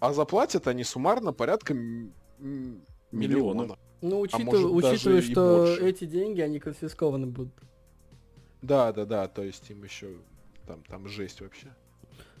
[0.00, 1.74] А заплатят они суммарно порядка
[3.12, 3.62] Миллиона.
[3.62, 3.78] миллиона.
[4.02, 5.22] Ну, учитывая, может, даже учитывая и
[5.74, 7.54] что эти деньги, они конфискованы будут.
[8.62, 10.08] Да, да, да, то есть им еще
[10.66, 11.68] там, там жесть вообще.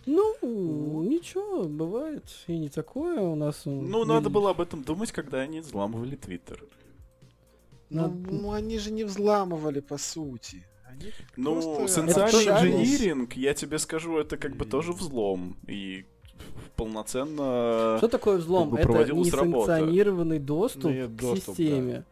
[0.06, 3.62] Ну, ничего, бывает и не такое у нас.
[3.64, 6.64] Ну, надо было об этом думать, когда они взламывали твиттер.
[7.90, 10.64] Ну, Надо- ну, они же не взламывали, по сути.
[10.88, 12.46] Они Ну, просто социальный
[12.82, 15.56] инжиниринг, я тебе скажу, это как бы тоже взлом.
[15.66, 16.06] И
[16.76, 17.96] полноценно...
[17.98, 18.70] Что такое взлом?
[18.70, 21.62] бы Это несанкционированный доступ Ну, к доступ, да.
[21.64, 22.04] системе.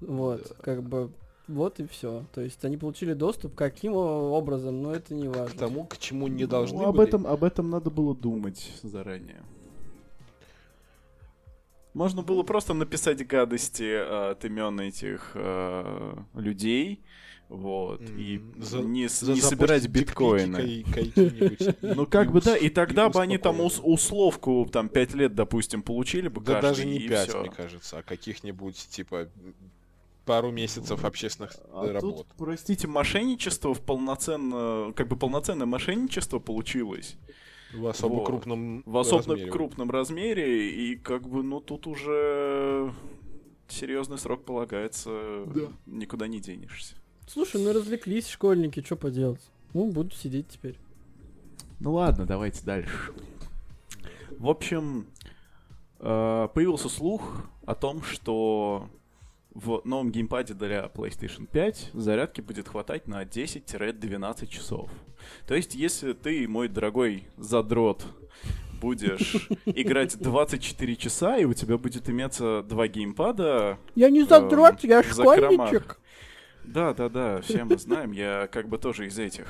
[0.00, 0.54] Вот, Да.
[0.62, 1.10] как бы,
[1.48, 2.24] вот и все.
[2.34, 5.58] То есть они получили доступ каким образом, но это не К важно.
[5.58, 7.08] тому, к чему не Ну, должны об были.
[7.08, 9.42] этом, об этом надо было думать заранее.
[11.94, 17.04] Можно было просто написать гадости э, от имен этих э, людей,
[17.48, 20.58] вот, и М, за- не, За- не собирать биткоины.
[20.58, 20.84] и-
[21.82, 25.82] Ну как бы да, и и тогда бы они там условку там 5 лет, допустим,
[25.82, 27.40] получили бы Да даже не и 5, всё.
[27.40, 29.28] мне кажется, а каких-нибудь, типа,
[30.24, 32.16] пару месяцев общественных А работ.
[32.16, 37.16] тут, простите, мошенничество в полноценно, как бы полноценное мошенничество получилось
[37.74, 38.26] В особо Вот.
[38.26, 39.50] крупном в особо размере.
[39.50, 42.90] крупном размере, и как бы, ну тут уже
[43.68, 45.68] серьезный срок полагается, Да.
[45.86, 46.94] никуда не денешься.
[47.26, 49.40] Слушай, ну развлеклись школьники, что поделать?
[49.72, 50.76] Ну, буду сидеть теперь.
[51.80, 53.12] Ну ладно, давайте дальше.
[54.38, 55.06] В общем,
[56.00, 58.88] э, появился слух о том, что
[59.54, 64.90] в новом геймпаде для PlayStation 5 зарядки будет хватать на 10-12 часов.
[65.46, 68.04] То есть, если ты, мой дорогой задрот,
[68.80, 73.78] будешь играть 24 часа, и у тебя будет иметься два геймпада...
[73.94, 76.00] Я не задрот, я школьничек.
[76.64, 79.46] Да, да, да, все мы знаем, я как бы тоже из этих.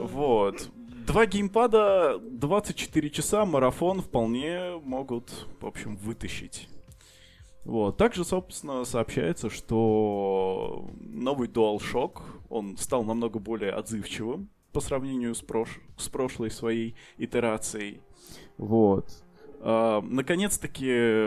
[0.00, 0.68] Вот.
[1.06, 6.68] Два геймпада, 24 часа, марафон вполне могут, в общем, вытащить.
[7.64, 7.96] Вот.
[7.96, 15.80] Также, собственно, сообщается, что новый DualShock, он стал намного более отзывчивым по сравнению с, прош...
[15.96, 18.00] с прошлой своей итерацией.
[18.56, 19.24] Вот.
[19.64, 20.86] А, наконец-таки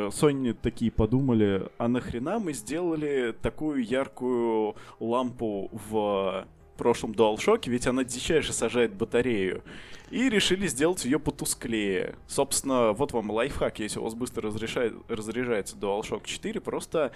[0.10, 6.46] Sony такие подумали, а нахрена мы сделали такую яркую лампу в
[6.78, 9.64] прошлом DualShock, ведь она дичайше сажает батарею.
[10.12, 12.16] И решили сделать ее потусклее.
[12.28, 17.14] Собственно, вот вам лайфхак, если у вас быстро разрешает, разряжается DualShock 4, просто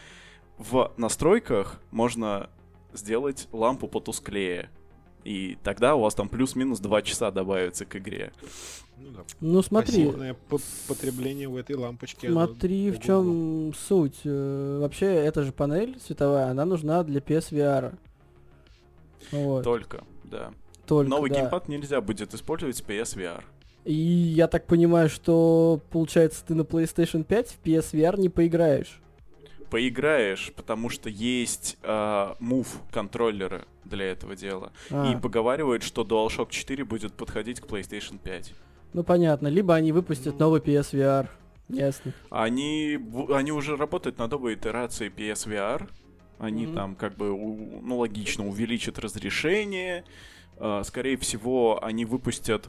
[0.57, 2.49] в настройках можно
[2.93, 4.69] сделать лампу потусклее.
[5.25, 8.31] И тогда у вас там плюс-минус 2 часа добавится к игре.
[8.99, 9.23] Ну, да.
[9.39, 10.05] ну смотри.
[10.05, 10.35] Пассивное
[10.87, 12.27] потребление у этой лампочки.
[12.27, 14.19] Смотри, в чем суть.
[14.25, 17.95] Э, вообще, эта же панель световая, она нужна для PSVR.
[19.31, 19.63] Вот.
[19.63, 20.51] Только, да.
[20.85, 21.41] Только, Новый да.
[21.41, 23.43] геймпад нельзя будет использовать в PSVR.
[23.85, 28.99] И я так понимаю, что получается ты на PlayStation 5 в PSVR не поиграешь.
[29.69, 31.87] Поиграешь, потому что есть э,
[32.39, 34.71] Move контроллеры для этого дела.
[34.89, 35.11] А.
[35.11, 38.53] И поговаривают, что DualShock 4 будет подходить к PlayStation 5.
[38.93, 41.27] Ну понятно, либо они выпустят новый PSVR.
[41.69, 42.13] Ясно.
[42.31, 42.99] Они,
[43.29, 45.87] они уже работают над новой итерацией PSVR.
[46.39, 46.73] Они mm-hmm.
[46.73, 50.03] там как бы, ну логично, увеличат разрешение.
[50.57, 52.67] Uh, скорее всего, они выпустят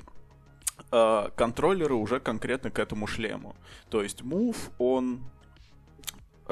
[0.90, 3.56] uh, контроллеры уже конкретно к этому шлему.
[3.88, 5.20] То есть Move, он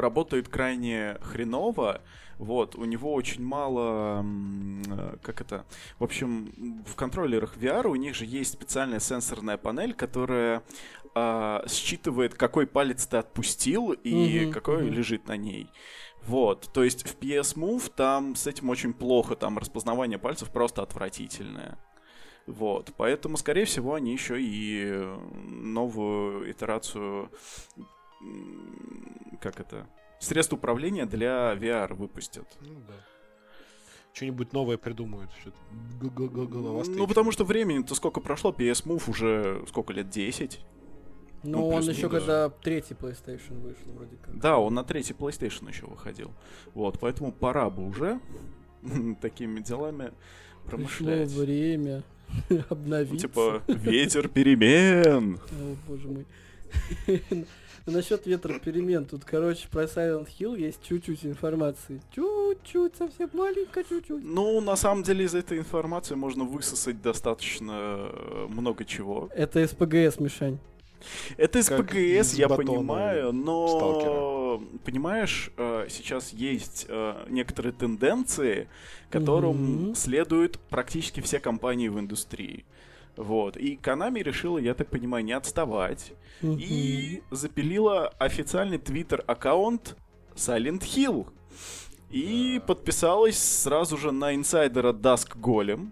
[0.00, 2.00] работает крайне хреново,
[2.38, 5.64] вот, у него очень мало, э, как это,
[5.98, 10.62] в общем, в контроллерах VR у них же есть специальная сенсорная панель, которая
[11.14, 14.90] э, считывает, какой палец ты отпустил и mm-hmm, какой mm-hmm.
[14.90, 15.68] лежит на ней.
[16.26, 20.82] Вот, то есть в PS Move там с этим очень плохо, там распознавание пальцев просто
[20.82, 21.76] отвратительное.
[22.46, 25.06] Вот, поэтому, скорее всего, они еще и
[25.44, 27.30] новую итерацию,
[29.40, 29.87] как это,
[30.18, 32.46] средств управления для VR выпустят.
[32.61, 32.94] Ну да.
[34.12, 35.31] Что-нибудь новое придумают.
[36.01, 40.61] Ну, потому что времени-то сколько прошло, PS Move уже сколько лет, 10?
[41.44, 44.37] Ну, ну он еще когда третий PlayStation вышел, вроде как.
[44.40, 46.33] Да, он на третий PlayStation еще выходил.
[46.74, 48.20] Вот, поэтому пора бы уже
[49.20, 50.12] такими делами
[50.66, 51.29] промышлять.
[51.29, 52.03] Пришло время
[52.70, 53.14] обновиться.
[53.14, 55.38] Ну, типа, ветер перемен.
[55.38, 56.27] О, боже мой.
[57.88, 62.03] Насчет ветра перемен, тут, короче, про Silent Hill есть чуть-чуть информации.
[62.14, 64.22] Чуть-чуть, совсем маленько, чуть-чуть.
[64.22, 69.31] Ну, на самом деле, из этой информации можно высосать достаточно э, много чего.
[69.35, 70.59] Это СПГС, Мишань.
[71.37, 74.79] Это из как ПГС, я понимаю, но сталкера.
[74.85, 78.68] понимаешь, э, сейчас есть э, некоторые тенденции,
[79.11, 79.94] которым mm-hmm.
[79.94, 82.64] следуют практически все компании в индустрии.
[83.18, 83.57] Вот.
[83.57, 86.12] И Konami решила, я так понимаю, не отставать.
[86.40, 86.61] Mm-hmm.
[86.61, 89.96] И запилила официальный твиттер-аккаунт
[90.37, 91.26] Silent Hill.
[92.11, 95.90] И подписалась сразу же на инсайдера Dusk Golem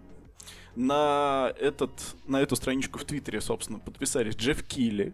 [0.75, 1.91] на, этот,
[2.25, 5.13] на эту страничку в Твиттере, собственно, подписались Джефф Килли.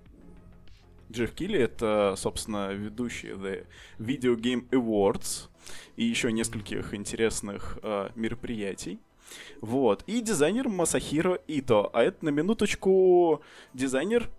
[1.11, 3.65] Джефф Килли— это, собственно, ведущий The
[3.97, 5.49] Video Game Awards
[5.95, 8.99] и еще нескольких интересных э, мероприятий.
[9.61, 10.03] Вот.
[10.07, 11.89] И дизайнер Масахиро Ито.
[11.93, 13.41] А это, на минуточку,
[13.73, 14.29] дизайнер,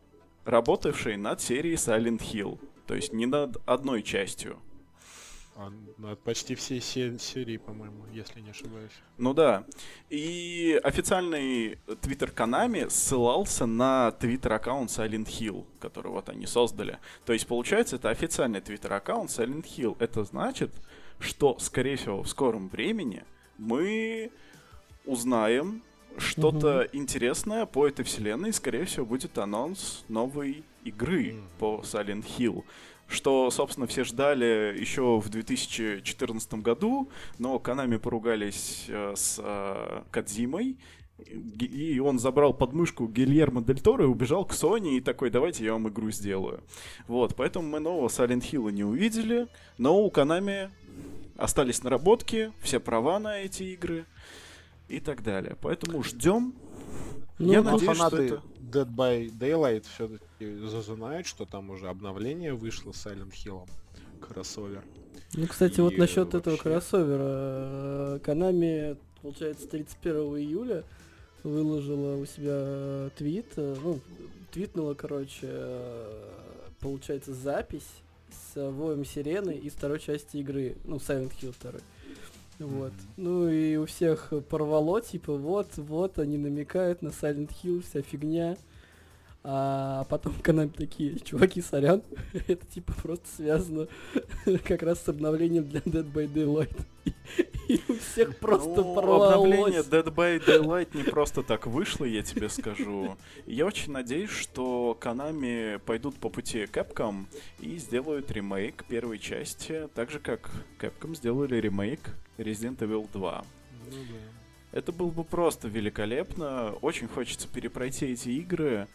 [0.44, 2.58] работавший над серией Silent Hill.
[2.86, 4.58] То есть не над одной частью.
[5.56, 8.90] А, ну, почти все серии, по-моему, если не ошибаюсь.
[9.18, 9.64] Ну да.
[10.10, 16.98] И официальный твиттер Канами ссылался на твиттер-аккаунт Silent Hill, который вот они создали.
[17.24, 19.96] То есть, получается, это официальный твиттер-аккаунт Silent Hill.
[20.00, 20.72] Это значит,
[21.20, 23.22] что, скорее всего, в скором времени
[23.56, 24.32] мы
[25.04, 25.82] узнаем
[26.16, 26.88] что-то угу.
[26.92, 28.52] интересное по этой вселенной.
[28.52, 31.42] Скорее всего, будет анонс новой игры mm.
[31.58, 32.64] по Silent Hill
[33.06, 40.78] что, собственно, все ждали еще в 2014 году, но Канами поругались э, с э, Кадзимой,
[41.18, 45.72] и он забрал подмышку Гильермо Дель Торо и убежал к Sony и такой, давайте я
[45.72, 46.64] вам игру сделаю.
[47.06, 49.46] Вот, поэтому мы нового Silent Hill не увидели,
[49.78, 50.70] но у Канами
[51.36, 54.06] остались наработки, все права на эти игры.
[54.88, 55.56] И так далее.
[55.60, 56.54] Поэтому ждем.
[57.38, 58.42] Ну, Я тут- надеюсь, что фанаты это...
[58.60, 63.68] Dead by Daylight все-таки зазунают, что там уже обновление вышло с Silent Hill.
[64.20, 64.82] Кроссовер.
[65.34, 67.22] Ну, кстати, вот И насчет этого вообще- кроссовера.
[67.22, 70.84] э, Konami, получается, 31 июля
[71.42, 74.00] выложила у себя твит, э, ну,
[74.52, 76.30] твитнула, короче, э,
[76.80, 77.86] получается, запись
[78.54, 81.80] с воем сирены из второй части игры, ну, Silent Hill 2.
[82.58, 82.92] Вот.
[82.92, 83.02] Мгм.
[83.16, 88.56] Ну и у всех порвало, типа, вот, вот, они намекают на Silent Hill, вся фигня.
[89.46, 92.02] А потом Konami такие, чуваки, сорян,
[92.48, 93.88] это типа просто связано
[94.64, 96.74] как раз с обновлением для Dead by Daylight.
[97.68, 99.87] И, у всех просто Ну, обновление порвалось.
[99.87, 103.18] Dead by Daylight не просто так вышло, я тебе скажу.
[103.44, 107.26] Я очень надеюсь, что Konami пойдут по пути Capcom
[107.61, 112.00] и сделают ремейк первой части, так же как Capcom сделали ремейк
[112.38, 113.44] Resident Evil 2.
[113.90, 113.96] Ну
[114.72, 116.72] Это было бы просто великолепно.
[116.80, 118.88] Очень хочется перепройти эти игры.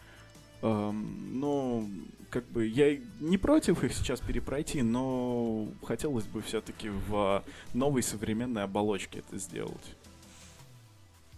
[0.62, 1.90] Эм, ну,
[2.30, 7.44] как бы я не против их сейчас перепройти, но хотелось бы все-таки в
[7.74, 9.96] новой современной оболочке это сделать.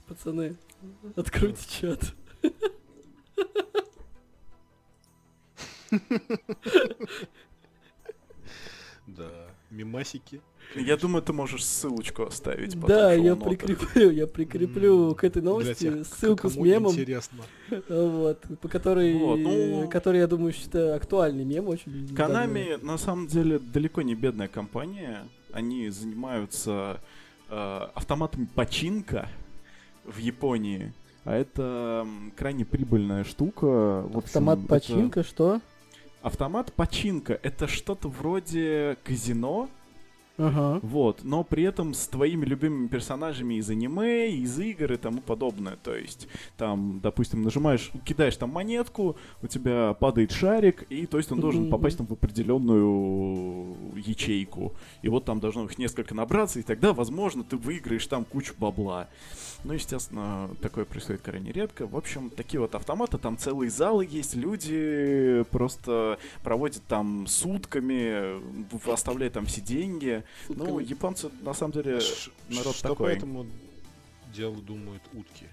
[0.06, 0.56] Пацаны,
[1.16, 2.14] откройте чат.
[9.06, 9.48] Да.
[9.70, 10.40] Мимасики.
[10.74, 12.74] Я думаю, ты можешь ссылочку оставить.
[12.74, 17.42] потом Да, я прикреплю, я прикреплю к этой новости тех, ссылку с мемом, Интересно.
[17.88, 22.14] вот, по которой, Вот, ну- который, я думаю, считаю актуальный мем очень.
[22.14, 25.24] Konami на самом деле далеко не бедная компания.
[25.52, 27.00] Они занимаются
[27.50, 29.28] э, автоматами починка
[30.04, 30.92] в Японии.
[31.24, 33.66] А это крайне прибыльная штука.
[33.66, 35.60] В общем, Автомат это- починка, что?
[36.22, 39.68] Автомат починка это что-то вроде казино,
[40.38, 40.80] Ага.
[40.82, 45.76] вот, но при этом с твоими любимыми персонажами из аниме, из игр и тому подобное.
[45.82, 51.30] То есть, там, допустим, нажимаешь, кидаешь там монетку, у тебя падает шарик, и то есть
[51.32, 54.74] он должен попасть там в определенную ячейку.
[55.02, 59.08] И вот там должно их несколько набраться, и тогда, возможно, ты выиграешь там кучу бабла.
[59.64, 61.86] Ну, естественно, такое происходит крайне редко.
[61.86, 68.40] В общем, такие вот автоматы, там целые залы есть, люди просто проводят там сутками,
[68.90, 70.21] оставляют там все деньги.
[70.48, 73.12] Ну, японцы, на самом деле, Ш- народ Что такой.
[73.12, 73.46] по этому
[74.34, 75.46] делу думают утки?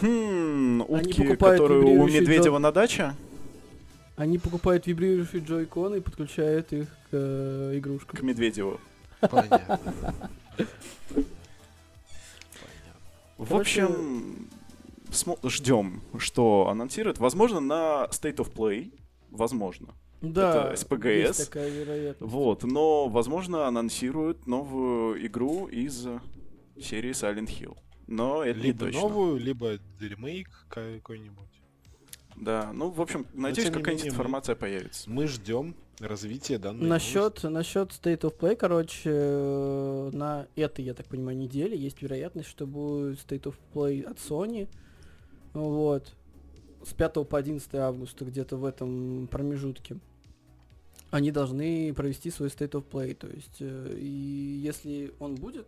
[0.00, 3.14] Хм, утки, которые у Медведева на даче?
[4.16, 8.18] Они покупают вибрирующие джойконы и подключают их к э, игрушкам.
[8.18, 8.80] К Медведеву.
[9.20, 9.78] Понятно.
[13.36, 14.48] В общем,
[15.44, 17.18] ждем, что анонсируют.
[17.18, 18.90] Возможно, на State of Play.
[19.30, 19.88] Возможно.
[20.22, 21.18] Да, Это SPGS.
[21.28, 22.32] есть такая вероятность.
[22.32, 26.06] Вот, но, возможно, анонсируют новую игру из
[26.80, 27.76] серии Silent Hill.
[28.06, 29.00] Но это не Либо точно.
[29.00, 31.44] новую, либо ремейк какой-нибудь.
[32.36, 35.08] Да, ну, в общем, надеюсь, не какая-нибудь менее, мы- информация появится.
[35.10, 41.06] Мы ждем развития данной Насчет, насчет State of Play, короче, э, на этой, я так
[41.06, 44.68] понимаю, неделе есть вероятность, что будет State of Play от Sony.
[45.54, 46.14] Вот.
[46.86, 49.96] С 5 по 11 августа, где-то в этом промежутке.
[51.10, 53.14] Они должны провести свой State of Play.
[53.14, 54.06] То есть, э, и
[54.62, 55.66] если он будет,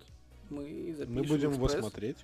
[0.50, 1.80] мы запишем Мы будем его экспресс.
[1.84, 2.16] смотреть.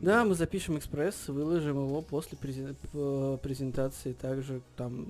[0.00, 5.06] Да, мы запишем экспресс, выложим его после презен- п- презентации также там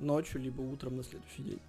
[0.00, 1.60] ночью либо утром на следующий день.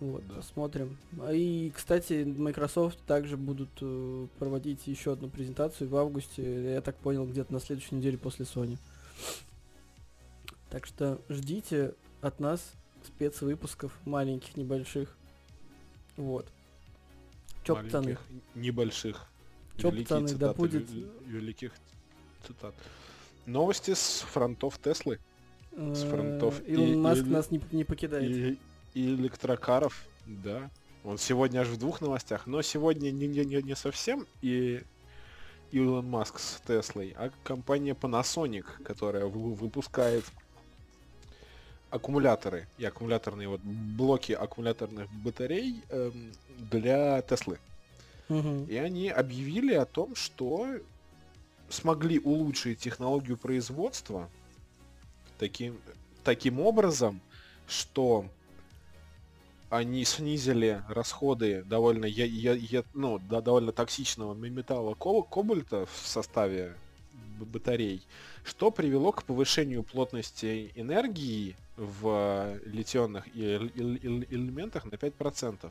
[0.00, 0.34] Вот, Да.
[0.34, 0.98] посмотрим.
[1.32, 7.26] И, кстати, Microsoft также будут э, проводить еще одну презентацию в августе, я так понял,
[7.26, 8.76] где-то на следующей неделе после Sony.
[10.72, 12.72] Так что ждите от нас
[13.06, 15.14] спецвыпусков маленьких, небольших.
[16.16, 16.46] Вот.
[17.62, 18.16] Чё, пацаны?
[18.54, 19.26] Небольших.
[19.76, 21.72] Чё, пацаны, да будет- ве- великих
[22.46, 22.74] цитат.
[23.44, 25.18] Новости с фронтов Теслы
[25.72, 28.30] с фронтов Э, Илон и- Маск нас не, не покидает.
[28.30, 28.58] и,
[28.94, 30.70] и электрокаров, да.
[31.04, 34.82] Он сегодня аж в двух новостях, но сегодня не, не, не, не совсем и
[35.70, 40.24] Илон Маск с Теслой, а компания Panasonic, которая вы- выпускает
[41.92, 46.32] аккумуляторы и аккумуляторные вот блоки аккумуляторных батарей эм,
[46.70, 47.58] для Теслы.
[48.28, 48.64] Мгм.
[48.64, 50.66] И они объявили о том, что
[51.68, 54.30] смогли улучшить технологию производства
[55.38, 55.78] таким,
[56.24, 57.20] таким образом,
[57.68, 58.24] что
[59.68, 66.06] они снизили расходы довольно, я- я- я- ну, да, довольно токсичного металла ко- кобальта в
[66.06, 66.74] составе
[67.40, 68.02] батарей,
[68.44, 75.70] что привело к повышению плотности энергии в литионных эл- эл- элементах на 5%.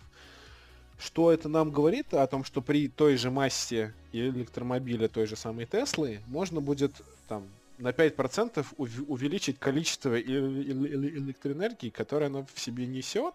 [1.00, 2.14] Что это нам говорит?
[2.14, 6.92] О том, что при той же массе электромобиля той же самой Теслы можно будет
[7.28, 7.48] там
[7.80, 13.34] на 5% ув- увеличить количество э- э- электроэнергии, которое она в себе несет,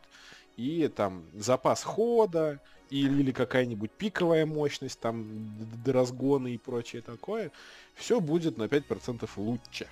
[0.56, 2.60] и там запас хода,
[2.90, 5.24] или, или какая-нибудь пиковая мощность, там
[5.58, 7.50] д- д- разгоны и прочее такое,
[7.94, 9.86] все будет на 5% лучше.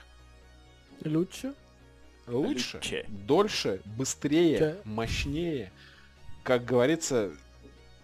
[1.04, 1.54] Лучше?
[2.26, 3.04] Лучше, Лучше.
[3.08, 4.76] дольше, быстрее, Ча.
[4.84, 5.70] мощнее.
[6.42, 7.30] Как говорится,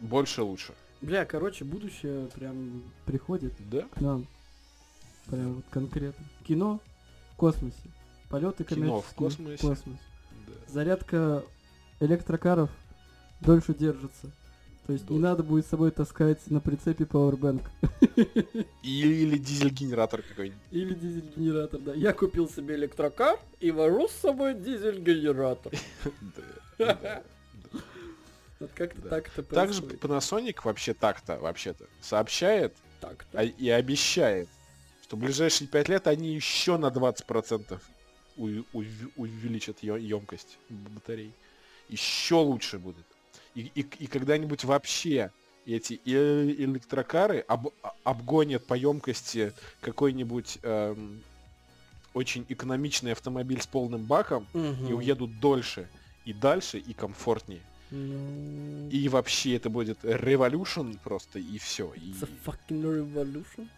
[0.00, 0.74] больше лучше.
[1.00, 3.82] Бля, короче, будущее прям приходит Да?
[3.94, 4.26] к нам.
[5.26, 6.24] Прям вот конкретно.
[6.46, 6.80] Кино
[7.32, 7.76] в космосе.
[8.28, 9.66] Полеты Кино в коммерческие космосе.
[9.66, 9.98] космос.
[10.46, 10.52] Да.
[10.72, 11.44] Зарядка
[12.00, 12.70] электрокаров
[13.40, 14.30] дольше держится.
[14.86, 15.22] То есть не Дольше.
[15.22, 17.62] надо будет с собой таскать на прицепе Powerbank.
[18.82, 20.60] Или, или дизель-генератор какой-нибудь.
[20.70, 21.94] Или дизель-генератор, да.
[21.94, 25.72] Я купил себе электрокар и вожу с собой дизель-генератор.
[28.60, 29.80] Вот как-то так это Также.
[29.82, 32.74] Panasonic вообще так-то, вообще-то, сообщает
[33.56, 34.48] и обещает,
[35.02, 37.80] что в ближайшие 5 лет они еще на 20%
[38.36, 41.32] у- ув- увеличат емкость батарей.
[41.88, 43.06] Еще лучше будет.
[43.54, 45.30] И, и- и когда-нибудь вообще
[45.66, 51.20] эти э- электрокары об- а- обгонят по емкости какой-нибудь эм,
[52.14, 54.94] очень экономичный автомобиль с полным баком и Мгм.
[54.96, 55.88] уедут дольше
[56.24, 57.60] и дальше и комфортнее.
[57.92, 61.92] Ну, И вообще это будет revolution просто, и все.
[61.94, 62.12] И...
[62.12, 63.68] It's a fucking revolution.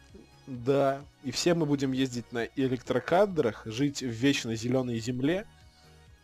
[0.46, 1.02] Да.
[1.24, 5.46] И все мы будем ездить на электрокадрах, жить в вечно зеленой земле,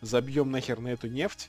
[0.02, 1.48] забьем нахер на эту нефть,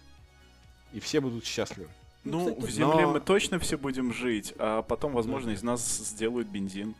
[0.93, 1.89] и все будут счастливы.
[2.25, 5.63] Ну, Ну, кстати, в земле но- мы точно все будем жить, а потом, возможно, из
[5.63, 6.93] нас сделают бензин.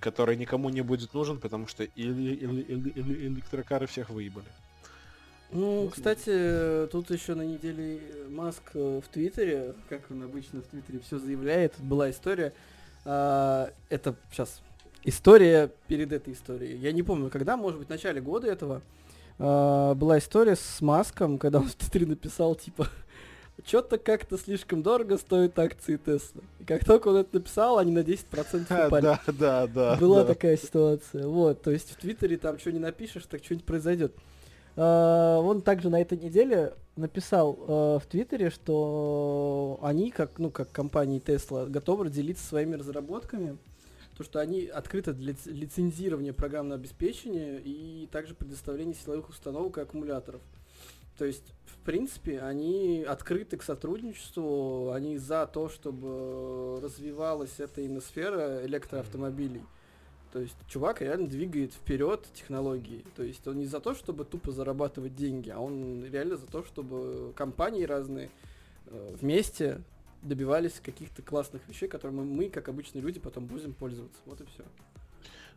[0.00, 4.46] Который никому не будет нужен, потому что эле- эле- эле- эле- электрокары всех выебали.
[5.52, 5.92] Ну, Вот.
[5.94, 11.18] кстати, тут еще на неделе Маск э, в Твиттере, как он обычно в Твиттере все
[11.18, 12.52] заявляет, была история.
[13.04, 14.60] а, это сейчас
[15.04, 16.76] история перед этой историей.
[16.78, 18.80] Я не помню, когда, может быть, в начале года этого
[19.44, 22.88] а, была история с Маском, когда он в Твиттере написал, типа,
[23.66, 26.42] что-то как-то слишком дорого стоят акции Тесла.
[26.60, 29.02] И как только он это написал, они на 10% упали.
[29.02, 29.96] Да, да, да.
[29.96, 30.34] Была да.
[30.34, 31.26] такая ситуация.
[31.26, 34.14] Вот, то есть в Твиттере там что не напишешь, так что-нибудь произойдет.
[34.76, 40.70] А, Он также на этой неделе написал а, в Твиттере, что они, как, ну, как
[40.70, 43.58] компания Tesla, готовы делиться своими разработками.
[44.22, 49.80] То, что они открыты для лиц- лицензирования программного обеспечения и также предоставления силовых установок и
[49.80, 50.40] аккумуляторов.
[51.18, 58.00] То есть, в принципе, они открыты к сотрудничеству, они за то, чтобы развивалась эта именно
[58.00, 59.62] сфера электроавтомобилей.
[60.32, 63.04] То есть чувак реально двигает вперед технологии.
[63.16, 66.62] То есть он не за то, чтобы тупо зарабатывать деньги, а он реально за то,
[66.62, 68.30] чтобы компании разные
[68.86, 69.80] э, вместе
[70.22, 74.18] добивались каких-то классных вещей, которыми мы, как обычные люди, потом будем пользоваться.
[74.24, 74.64] Вот и все.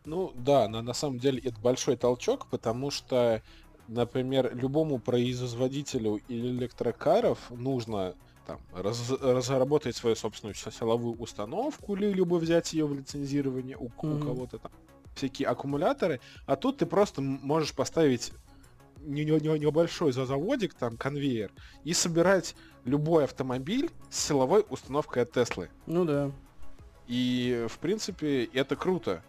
[0.04, 3.42] Ну да, на, на самом деле это большой толчок, потому что,
[3.88, 8.14] например, любому производителю электрокаров нужно
[8.46, 14.06] там, раз- разработать свою собственную си- силовую установку, либо взять ее в лицензирование у, у
[14.06, 14.22] Мгм.
[14.22, 14.70] кого-то там,
[15.16, 18.32] всякие аккумуляторы, а тут ты просто можешь поставить
[19.06, 21.52] не- не- не- небольшой за заводик, там, конвейер,
[21.84, 22.54] и собирать
[22.84, 25.70] любой автомобиль с силовой установкой от Теслы.
[25.86, 26.32] Ну да.
[27.06, 29.22] И, в принципе, это круто.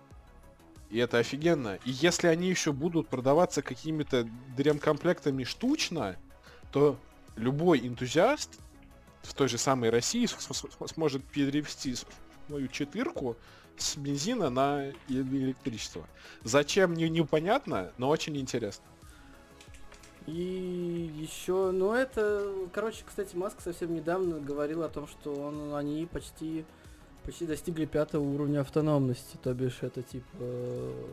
[0.90, 1.80] И это офигенно.
[1.86, 6.16] И если они еще будут продаваться какими-то дремкомплектами штучно,
[6.72, 6.98] то
[7.36, 8.60] любой энтузиаст
[9.22, 10.28] в той же самой России
[10.88, 11.96] сможет перевести
[12.48, 13.36] свою четырку
[13.78, 16.08] с бензина на электричество.
[16.44, 18.86] Зачем, не, непонятно, но очень интересно.
[20.28, 26.06] И еще, ну это, короче, кстати, Маск совсем недавно говорил о том, что он, они
[26.06, 26.66] почти,
[27.24, 31.06] почти достигли пятого уровня автономности, то бишь это типа э,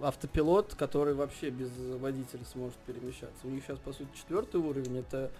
[0.00, 3.46] автопилот, который вообще без водителя сможет перемещаться.
[3.46, 5.30] У них сейчас по сути четвертый уровень, это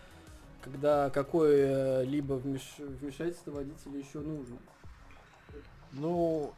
[0.63, 4.57] когда какое-либо вмеш- вмешательство водителя еще нужно.
[5.93, 6.55] Ну,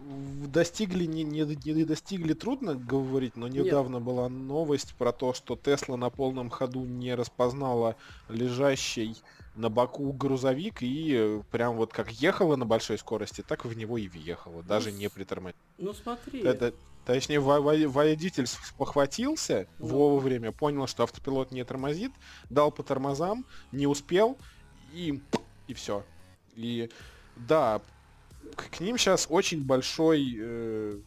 [0.00, 3.66] достигли, не, не, не достигли, трудно говорить, но Нет.
[3.66, 7.96] недавно была новость про то, что Тесла на полном ходу не распознала
[8.28, 9.16] лежащий
[9.56, 13.98] на боку грузовик и э, прям вот как ехала на большой скорости, так в него
[13.98, 15.60] и въехала, даже не притормозила.
[15.78, 16.74] Ну смотри, Это,
[17.04, 18.46] точнее, во- во- водитель
[18.76, 19.86] похватился Ну.
[19.88, 22.12] вовремя, понял, что автопилот не тормозит,
[22.50, 24.38] дал по тормозам, не успел,
[24.92, 25.20] и,
[25.66, 26.04] и все.
[26.54, 26.88] И
[27.36, 27.80] да,
[28.54, 30.98] к, к ним сейчас очень большой э,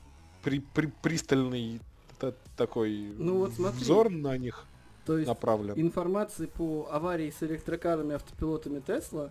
[0.43, 1.79] при- при- пристальный
[2.19, 3.79] та- такой Ну вот смотри.
[3.79, 4.65] взор на них
[5.05, 5.73] то есть направлен.
[5.79, 9.29] информации по аварии с электрокарами автопилотами Тесла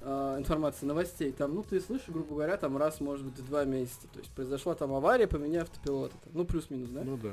[0.00, 3.64] э, информации, новостей, там, ну, ты слышишь, грубо говоря, там раз, может быть, в два
[3.64, 4.06] месяца.
[4.12, 6.12] То есть произошла там авария, поменяй автопилот.
[6.32, 7.02] Ну, плюс-минус, да?
[7.04, 7.32] Ну да.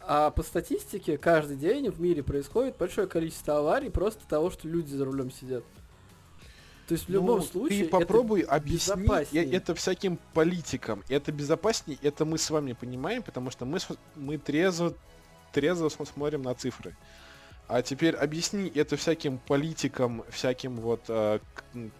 [0.00, 4.94] А по статистике каждый день в мире происходит большое количество аварий просто того, что люди
[4.94, 5.62] за рулем сидят.
[6.90, 9.52] То есть в любом Ну, случае ты попробуй это объяснить безопаснее.
[9.52, 11.04] это всяким политикам.
[11.08, 13.78] Это безопаснее, это мы с вами понимаем, потому что мы,
[14.16, 14.92] мы трезво,
[15.52, 16.96] трезво см- смотрим на цифры.
[17.68, 21.38] А теперь объясни это всяким политикам, всяким вот э,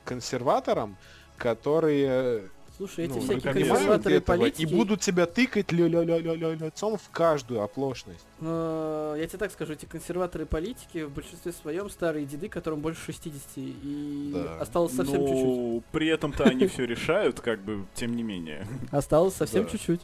[0.05, 0.97] консерваторам,
[1.37, 2.51] которые
[2.81, 4.63] Слушай, эти ну, всякие консерваторы этого политики...
[4.63, 8.25] и будут тебя тыкать лё лё лё лё лё лицом в каждую оплошность.
[8.41, 13.05] э, я тебе так скажу, эти консерваторы политики в большинстве своем старые деды, которым больше
[13.05, 14.61] 60, и Да.
[14.61, 15.45] осталось совсем чуть-чуть.
[15.45, 18.67] Ну, при этом-то они все решают, как бы, тем не менее.
[18.91, 20.01] Осталось совсем чуть-чуть.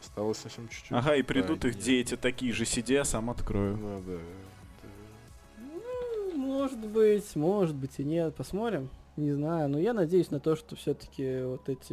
[0.00, 0.92] Осталось совсем чуть-чуть.
[0.92, 3.76] Ага, и придут их дети такие же, сиди, я сам открою.
[3.76, 4.18] Ну да.
[5.58, 8.88] Ну, Может быть, может быть и нет, посмотрим.
[9.16, 11.92] Не знаю, но я надеюсь на то, что все-таки вот эти,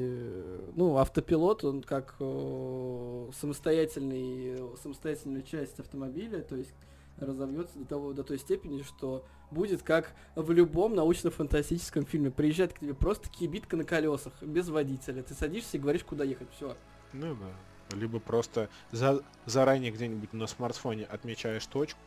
[0.75, 6.73] ну, автопилот, он как э, самостоятельный, самостоятельная часть автомобиля, то есть
[7.17, 12.31] разовьется до того, до той степени, что будет как в любом научно-фантастическом фильме.
[12.31, 15.21] Приезжает к тебе просто кибитка на колесах, без водителя.
[15.21, 16.47] Ты садишься и говоришь, куда ехать.
[16.55, 16.77] Все.
[17.11, 17.97] Ну да.
[17.97, 21.99] Либо просто за- заранее где-нибудь на смартфоне отмечаешь точку,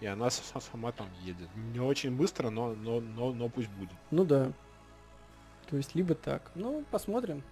[0.00, 1.48] и она сама там едет.
[1.72, 3.90] Не очень быстро, но, но, но, но пусть будет.
[4.10, 4.52] Ну да.
[5.68, 6.50] То есть либо так.
[6.54, 7.42] Ну, посмотрим,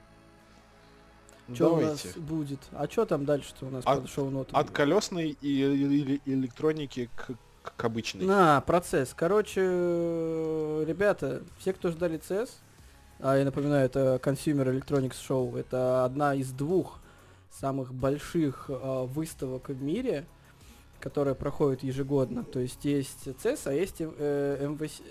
[1.48, 2.60] Ну, что у нас будет.
[2.72, 4.54] А что там дальше-то у нас От- под шоу-ноты?
[4.54, 7.30] От колесной и, или электроники к,
[7.62, 8.24] к обычной.
[8.24, 9.12] На, процесс.
[9.14, 12.50] Короче, ребята, все, кто ждали CS,
[13.20, 17.00] а я напоминаю, это Consumer Electronics Show, это одна из двух
[17.50, 20.26] самых больших а, выставок в мире,
[21.06, 22.42] которая проходит ежегодно.
[22.42, 25.02] То есть есть CES, а есть э, MVC,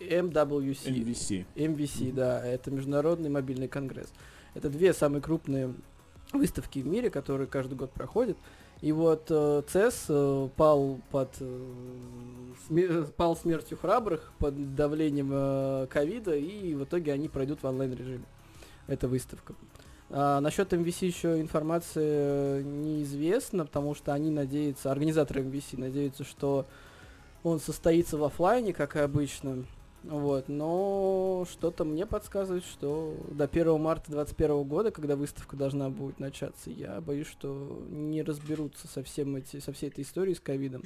[0.00, 0.86] MWC.
[0.86, 1.44] NVC.
[1.54, 2.14] MVC, Мгм.
[2.16, 4.08] да, это Международный мобильный конгресс.
[4.54, 5.74] Это две самые крупные
[6.32, 8.38] выставки в мире, которые каждый год проходят.
[8.80, 11.66] И вот э, CES э, пал под э,
[12.70, 17.92] сме- пал смертью храбрых под давлением э, ковида, и в итоге они пройдут в онлайн
[17.92, 18.24] режиме.
[18.86, 19.54] Это выставка.
[20.14, 26.66] А, насчет MVC еще информация э, неизвестна, потому что они надеются, организаторы MVC надеются, что
[27.42, 29.64] он состоится в оффлайне, как и обычно.
[30.04, 36.18] Вот, но что-то мне подсказывает, что до 1 марта 2021 года, когда выставка должна будет
[36.18, 40.82] начаться, я боюсь, что не разберутся со, всем эти, со всей этой историей с ковидом.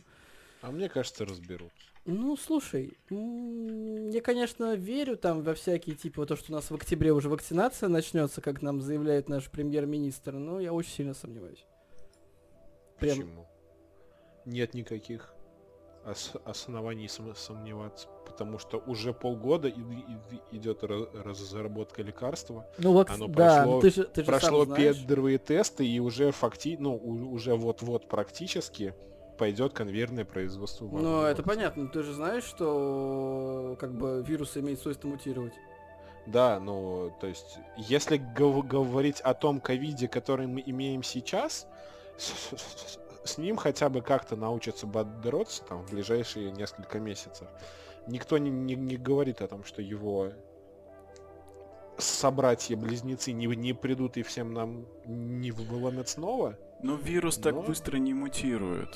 [0.67, 1.71] А мне кажется, разберут.
[2.07, 7.13] Ну, слушай, я, конечно, верю там во всякие, типа, то, что у нас в октябре
[7.13, 11.65] уже вакцинация начнется, как нам заявляет наш премьер-министр, но я очень сильно сомневаюсь.
[12.99, 13.47] Прям- Почему?
[14.45, 15.33] Нет никаких
[16.05, 22.93] ос- оснований сом- сомневаться, потому что уже полгода и- и- идет ра- разработка лекарства, Ну
[22.93, 26.77] вот, Оно да, прошло- ну ты же, ты же прошло первые тесты и уже факти,
[26.81, 28.95] ну уже вот-вот практически
[29.37, 30.87] пойдет конвейерное производство.
[30.87, 31.89] Ну, это понятно.
[31.89, 35.53] Ты же знаешь, что как бы вирус имеет свойство мутировать.
[36.27, 41.69] Да, ну, то есть, если гов- говорить о том ковиде, который мы имеем сейчас,
[42.17, 47.47] с, с- с ним хотя бы как-то научатся бороться там в ближайшие несколько месяцев.
[48.09, 50.33] Никто не, не- не говорит о том, что его
[51.99, 56.59] собратья-близнецы не, не придут и всем нам не выломят снова.
[56.83, 58.89] Но вирус так Но- быстро не мутирует.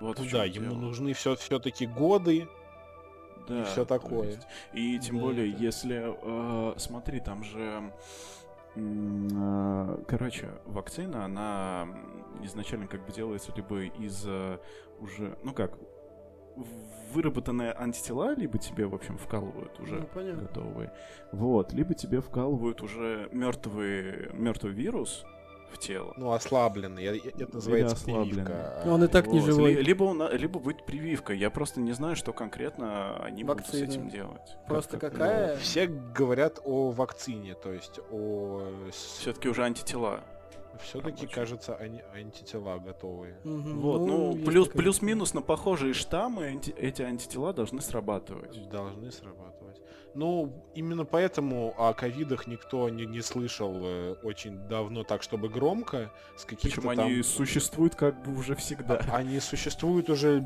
[0.00, 0.78] Вот Ну да, ему дело.
[0.78, 2.48] нужны все, все-таки годы.
[3.48, 4.28] Да, всё то такое.
[4.30, 4.46] есть.
[4.72, 5.58] И тем Да, более, да.
[5.58, 6.04] если...
[6.04, 7.92] э, смотри, там же...
[8.74, 11.88] э, Короче, вакцина, она
[12.42, 14.58] изначально как бы делается либо из э,
[15.00, 15.78] уже, ну как,
[17.12, 20.42] выработанные антитела, либо тебе, в общем, вкалывают уже Ну, понятно.
[20.42, 20.92] готовые.
[21.32, 25.24] Вот, либо тебе вкалывают уже мертвый, мертвый вирус
[25.72, 26.12] в тело.
[26.16, 27.04] Ну, ослабленный.
[27.04, 28.44] Это называется ослабленный.
[28.44, 28.82] прививка.
[28.86, 29.74] Он и так не Вот, живой.
[29.74, 31.32] ли- Либо, он, либо будет прививка.
[31.32, 33.90] Я просто не знаю, что конкретно они будут с Вакцина.
[33.90, 34.56] этим делать.
[34.66, 35.54] Просто как- какая?
[35.54, 38.62] Ну, все говорят о вакцине, то есть о...
[38.92, 40.20] Все-таки уже антитела.
[40.82, 43.38] Все-таки, кажется, ани- антитела готовые.
[43.44, 43.80] Мгм.
[43.80, 48.68] Вот, ну, есть плюс, такая- плюс-минус на похожие штаммы анти- эти антитела должны срабатывать.
[48.68, 49.55] Должны срабатывать.
[50.16, 56.10] Ну, именно поэтому о ковидах никто не, не слышал э, очень давно так, чтобы громко,
[56.36, 57.06] с каких-то Причем там...
[57.06, 58.96] они существуют как бы уже всегда.
[59.12, 60.42] А- Они существуют уже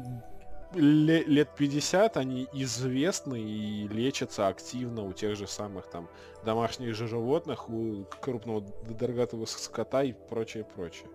[0.75, 6.09] ле- лет 50, они известны и лечатся активно у тех же самых там
[6.45, 11.09] домашних же животных, у крупного дорогатого скота и прочее, прочее.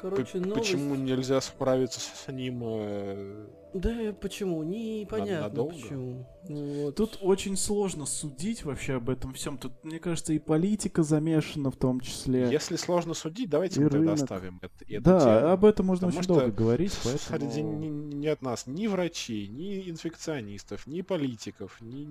[0.00, 0.70] Короче, новость...
[0.72, 2.62] Почему нельзя справиться с ним?
[2.64, 4.62] э, Да, почему?
[4.62, 5.72] Непонятно надолго?
[5.74, 6.26] почему.
[6.48, 6.94] Ну Вот.
[6.94, 9.58] Тут очень сложно судить вообще об этом всем.
[9.58, 12.48] Тут, мне кажется, и политика замешана в том числе.
[12.50, 15.52] Если сложно судить, давайте И мы тогда оставим это, эту да, тему.
[15.52, 17.78] об этом можно потому очень что долго говорить, Среди поэтому...
[17.78, 22.08] ни, ни от нас ни врачей, ни инфекционистов, ни политиков, ни...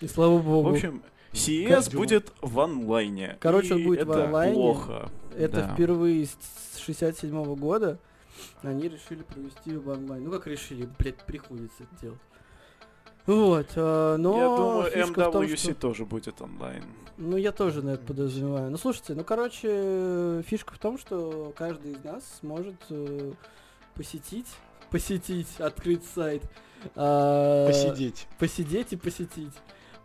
[0.00, 0.70] И слава богу.
[0.70, 1.02] В общем,
[1.34, 3.36] CES будет в онлайне.
[3.40, 4.54] Короче, он будет в это онлайне.
[4.54, 5.10] плохо.
[5.36, 5.74] Это Да.
[5.74, 7.98] впервые с 67 года
[8.62, 10.24] они решили провести в онлайн.
[10.24, 12.20] Ну как решили, блядь, приходится это делать.
[13.26, 16.84] Вот, а, но Я думаю, фишка в том, MWC что- тоже будет онлайн.
[17.16, 18.70] Ну, я тоже на это подразумеваю.
[18.70, 23.32] Ну, слушайте, ну, короче, фишка в том, что каждый из нас сможет э,
[23.94, 24.48] посетить,
[24.90, 26.42] посетить, открыть сайт,
[26.96, 28.26] а, Посидеть.
[28.38, 29.52] посидеть и посетить.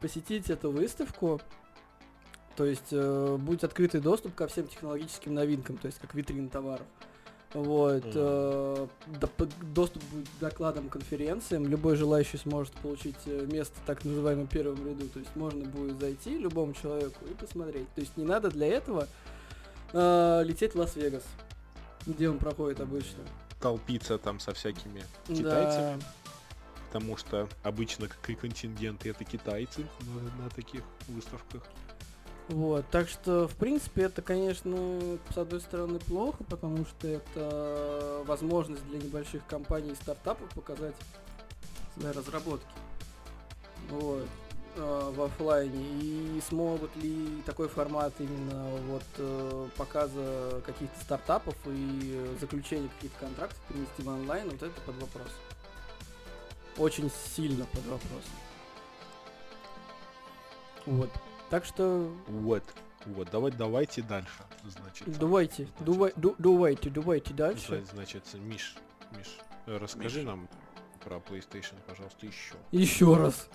[0.01, 1.41] Посетить эту выставку.
[2.55, 6.85] То есть э, будет открытый доступ ко всем технологическим новинкам, то есть как витрина товаров.
[7.53, 8.03] Вот.
[8.13, 11.67] Э, до- доступ будет к докладам, конференциям.
[11.67, 15.07] Любой желающий сможет получить э, место в так называемом первом ряду.
[15.07, 17.87] То есть можно будет зайти любому человеку и посмотреть.
[17.95, 19.07] То есть не надо для этого
[19.93, 21.23] э, лететь в Лас-Вегас,
[22.05, 23.23] где он проходит обычно.
[23.59, 25.97] Толпиться там со всякими Да.
[26.91, 31.63] Потому что обычно как и контингенты это китайцы на, на таких выставках.
[32.47, 34.99] Вот, так что, в принципе, это, конечно,
[35.31, 40.95] с одной стороны плохо, потому что это возможность для небольших компаний и стартапов показать
[41.95, 42.65] свои разработки.
[43.91, 44.27] Вот
[44.77, 52.35] э, в оффлайне и смогут ли такой формат именно вот э, показа каких-то стартапов и
[52.39, 55.29] заключения каких-то контрактов перенести в онлайн, вот это под вопрос.
[56.79, 58.23] Очень сильно под вопрос.
[60.85, 61.09] Вот.
[61.49, 62.63] Так что Вот.
[63.05, 64.29] Вот, давай, давайте дальше.
[64.65, 67.77] Значит, Давайте, Значит, давай, ду- давайте, давайте дальше.
[67.77, 68.75] зна- значит, Миш,
[69.17, 70.27] Миш, э, расскажи Миш.
[70.27, 70.49] нам
[71.03, 72.55] про PlayStation, пожалуйста, еще.
[72.71, 73.47] Еще раз.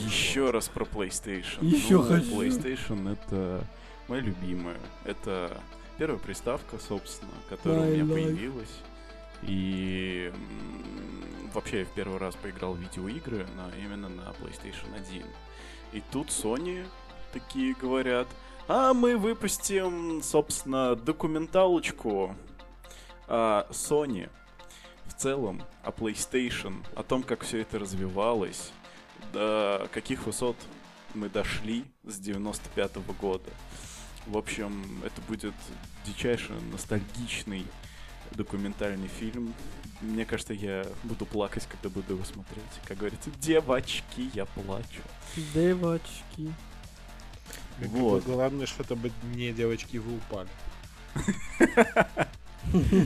[0.00, 1.64] Еще раз про PlayStation.
[1.64, 2.40] Ещё Ну, хочу.
[2.42, 3.64] PlayStation это
[4.08, 4.78] моя любимая.
[5.04, 5.56] Это
[5.96, 8.12] первая приставка, собственно, которая у My меня life.
[8.12, 8.78] появилась.
[9.42, 10.32] И
[11.52, 15.24] вообще я в первый раз поиграл в видеоигры на, именно на PlayStation 1.
[15.92, 16.86] И тут Sony
[17.32, 18.28] такие говорят,
[18.68, 22.34] а мы выпустим, собственно, документалочку
[23.26, 24.30] о Sony
[25.06, 28.72] в целом, о PlayStation, о том, как все это развивалось,
[29.32, 30.56] до каких высот
[31.14, 33.50] мы дошли с 95 года.
[34.26, 35.54] В общем, это будет
[36.06, 37.66] дичайше ностальгичный
[38.36, 39.54] документальный фильм.
[40.00, 42.64] Мне кажется, я буду плакать, когда буду его смотреть.
[42.86, 45.02] Как говорится, девочки, я плачу.
[45.54, 46.52] Девочки.
[47.78, 48.24] Вот.
[48.24, 50.48] Главное, что это бы не девочки, вы упали.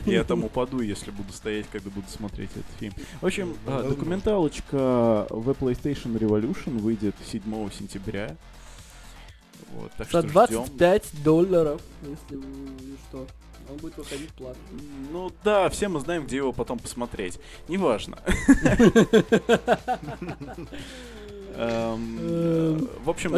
[0.05, 2.93] Я там упаду, если буду стоять, когда буду смотреть этот фильм.
[3.21, 8.35] В общем, Ну, а, документалочка в PlayStation Revolution выйдет 7 сентября.
[9.73, 10.31] Вот, так За что ждем.
[10.31, 12.69] 25 долларов, если вы
[13.09, 13.27] что.
[13.69, 14.61] Он будет выходить платно.
[15.11, 17.39] Ну да, все мы знаем, где его потом посмотреть.
[17.67, 18.19] Неважно.
[21.59, 23.33] Эм, Эм, В общем,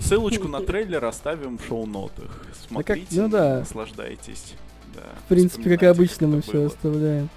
[0.00, 2.44] ссылочку на трейлер оставим в шоу-нотах.
[2.68, 3.60] Смотрите, ну да.
[3.60, 4.54] наслаждайтесь.
[4.94, 7.30] Да, В принципе, как обычно мы все оставляем.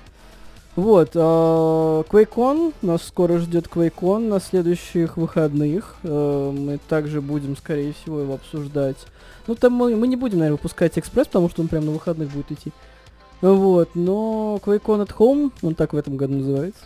[0.76, 5.96] Вот, а, QuakeCon, нас скоро ждет QuakeCon на следующих выходных.
[6.04, 8.98] Э, Мы также будем, скорее всего, его обсуждать.
[9.48, 12.30] Ну, там мы, мы не будем, наверное, выпускать экспресс, потому что он прям на выходных
[12.32, 12.72] будет идти.
[13.42, 16.86] Вот, но QuakeCon at Home, он так в этом году называется.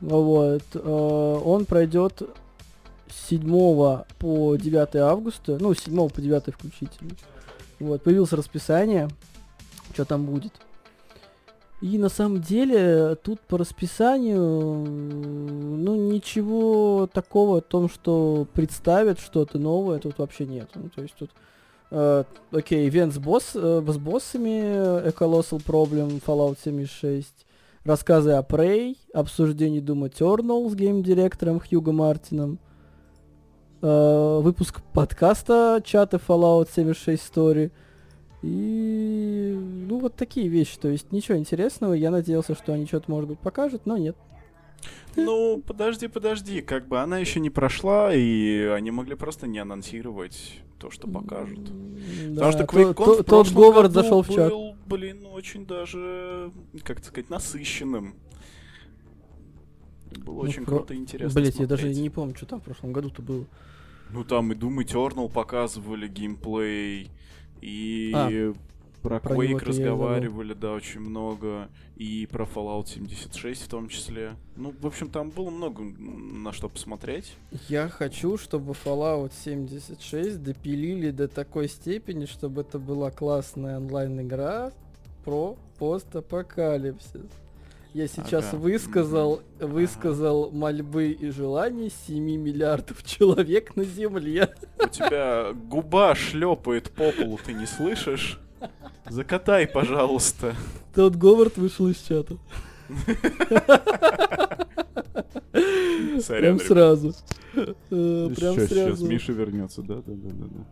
[0.00, 2.22] Вот, э, он пройдет
[3.08, 7.12] с 7 по 9 августа, ну, с 7 по 9 включительно.
[7.80, 9.08] Вот, появилось расписание,
[9.94, 10.52] что там будет.
[11.80, 19.58] И на самом деле тут по расписанию, ну ничего такого о том, что представят что-то
[19.58, 20.70] новое, тут вообще нет.
[20.74, 21.30] Ну, то есть тут,
[21.92, 27.46] э, окей, ивент с, босс, э, с боссами, э, Colossal Problem, Fallout 76,
[27.84, 32.58] рассказы о Prey, обсуждение Doom Eternal с гейм-директором Хьюго Мартином,
[33.82, 37.70] э, выпуск подкаста чата Fallout 76 Story,
[38.42, 41.92] и ну вот такие вещи, то есть ничего интересного.
[41.94, 44.16] Я надеялся, что они что-то может быть покажут, но нет.
[45.16, 50.60] Ну, подожди, подожди, как бы она еще не прошла, и они могли просто не анонсировать
[50.78, 51.68] то, что покажут.
[51.70, 54.50] М, Потому что да, QuakeCon то- в тот Говард зашел в чат.
[54.52, 56.52] был, блин, очень даже,
[56.84, 58.14] как сказать, насыщенным.
[60.24, 62.64] Было Ну, очень про- круто и интересно Блять, я даже не помню, что там в
[62.64, 63.44] прошлом году-то было.
[64.10, 67.10] Ну там и Doom Eternal показывали геймплей,
[67.60, 68.52] и А.
[69.02, 71.68] Про, Про Quake разговаривали, да, очень много.
[71.96, 74.32] И про Fallout 76 в том числе.
[74.56, 77.36] Ну, в общем, там было много на что посмотреть.
[77.68, 84.72] Я хочу, чтобы Fallout 76 допилили до такой степени, чтобы это была классная онлайн-игра
[85.24, 87.30] про постапокалипсис.
[87.94, 88.58] Я сейчас Ага.
[88.58, 94.54] высказал, высказал мольбы и желания 7 миллиардов человек на Земле.
[94.78, 98.38] У тебя губа шлепает по полу, ты не слышишь?
[99.08, 100.54] Закатай, пожалуйста.
[100.94, 102.36] Тот Говард вышел из чата.
[106.28, 107.14] Прям сразу.
[107.54, 107.74] Э,
[108.36, 109.06] Прям Сейчас, сейчас сразу.
[109.06, 110.64] Миша вернется, да, да, да, да.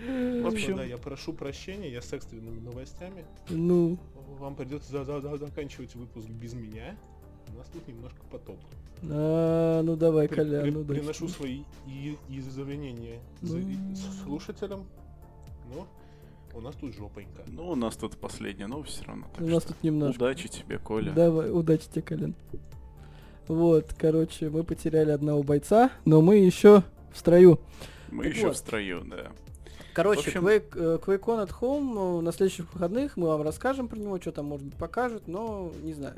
[0.00, 3.24] В общем- общем, я прошу прощения, я с экстренными новостями.
[3.48, 3.98] Ну,
[4.38, 6.96] Вам придется за- за- за- заканчивать выпуск без меня.
[7.54, 8.58] У нас тут немножко потоп.
[9.10, 10.94] а, ну давай, При- Колян, при- ну да.
[10.94, 11.62] приношу свои
[12.28, 13.58] извинения Ну.
[13.94, 14.86] с- слушателям.
[15.74, 15.86] Но
[16.54, 17.42] у нас тут жопонька.
[17.48, 19.26] Ну, у нас тут последняя новость все равно.
[19.34, 20.16] так У нас тут немножко.
[20.22, 21.12] Удачи тебе, Коля.
[21.12, 22.34] Давай, удачи тебе, Колян.
[23.48, 26.82] Вот, короче, мы потеряли одного бойца, но мы еще
[27.12, 27.58] в строю.
[28.10, 28.56] Мы Так еще вот.
[28.56, 29.32] в строю, да.
[29.94, 33.88] Короче, В общем- Quake, э, QuakeCon at Home э, на следующих выходных мы вам расскажем
[33.88, 36.16] про него, что там, может быть, покажут, но не знаю.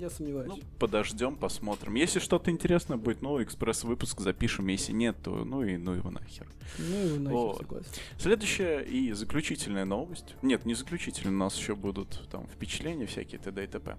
[0.00, 0.48] Я сомневаюсь.
[0.48, 1.94] Ну, подождем, посмотрим.
[1.94, 4.66] Если что-то интересное будет, ну, экспресс-выпуск запишем.
[4.66, 6.48] Если нет, то ну и ну его нахер.
[6.78, 7.58] Ну, и нахер вот.
[7.58, 7.88] согласен.
[8.18, 10.34] Следующая и заключительная новость.
[10.42, 13.62] Нет, не заключительная, у нас еще будут там впечатления всякие, т.д.
[13.62, 13.96] и т.п.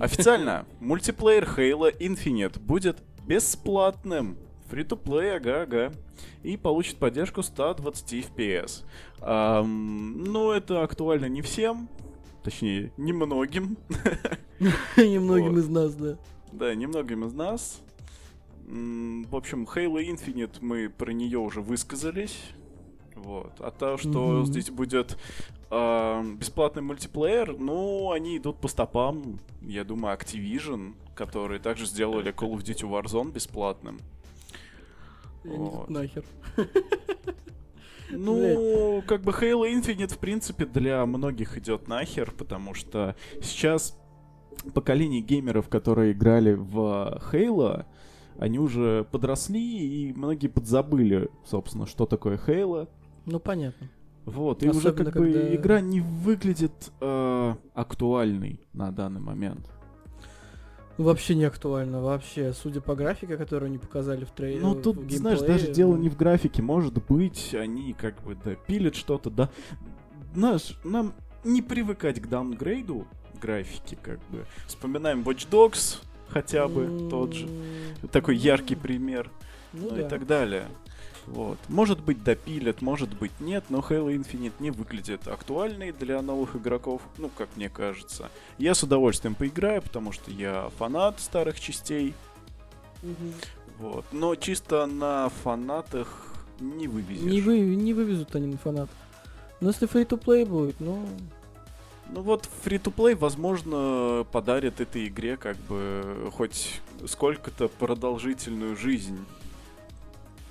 [0.00, 4.38] Официально, мультиплеер Halo Infinite будет бесплатным.
[4.70, 5.92] Free-to-play, ага-ага.
[6.42, 8.84] И получит поддержку 120 FPS.
[9.20, 11.88] Ам, ну, это актуально не всем.
[12.42, 13.76] Точнее, немногим.
[14.96, 16.16] Немногим из нас, да.
[16.52, 17.82] Да, немногим из нас.
[18.64, 22.36] В общем, Halo Infinite мы про нее уже высказались.
[23.14, 23.52] Вот.
[23.60, 25.18] А то, что здесь будет
[25.68, 32.62] бесплатный мультиплеер, ну, они идут по стопам, я думаю, Activision, которые также сделали Call of
[32.62, 33.98] Duty Warzone бесплатным.
[35.46, 35.90] Вот.
[35.90, 36.24] нахер.
[38.10, 43.98] Ну, как бы Halo Infinite, в принципе, для многих идет нахер, потому что сейчас
[44.74, 47.84] поколение геймеров, которые играли в Halo,
[48.38, 49.60] они уже подросли,
[50.08, 52.88] и многие подзабыли, собственно, что такое Halo.
[53.24, 53.88] Ну, понятно.
[54.24, 59.68] Вот, и уже как бы когда- игра не выглядит э, актуальной на данный момент.
[60.98, 62.52] Вообще не актуально, вообще.
[62.52, 64.62] Судя по графике, которую они показали в трейлере.
[64.62, 66.62] Ну, тут, знаешь, даже дело не в графике.
[66.62, 69.50] Может быть, они как бы допилят что-то, да.
[70.34, 71.12] Знаешь, нам
[71.44, 73.06] не привыкать к даунгрейду
[73.40, 74.46] графики, как бы.
[74.66, 77.48] Вспоминаем Watch Dogs, хотя бы тот же.
[78.10, 79.30] Такой яркий пример.
[79.72, 80.06] Ну, Ну, да.
[80.06, 80.66] и так далее.
[81.26, 81.58] Вот.
[81.68, 87.02] Может быть, допилят, может быть, нет, но Halo Infinite не выглядит актуальной для новых игроков,
[87.18, 88.30] ну, как мне кажется.
[88.58, 92.14] Я с удовольствием поиграю, потому что я фанат старых частей,
[93.02, 93.32] Мгм.
[93.78, 94.04] вот.
[94.12, 97.22] Но чисто на фанатах не вывезешь.
[97.30, 98.88] Не, вы, не вывезут они на фанат.
[99.60, 101.06] Но если free-to-play будет, ну...
[102.08, 109.18] Ну вот free-to-play, возможно, подарит этой игре как бы хоть сколько-то продолжительную жизнь.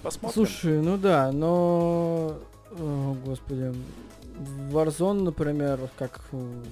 [0.05, 0.33] Посмотрим.
[0.33, 2.37] Слушай, ну да, но...
[2.77, 3.73] О, господи.
[4.69, 6.63] Warzone, например, как, э,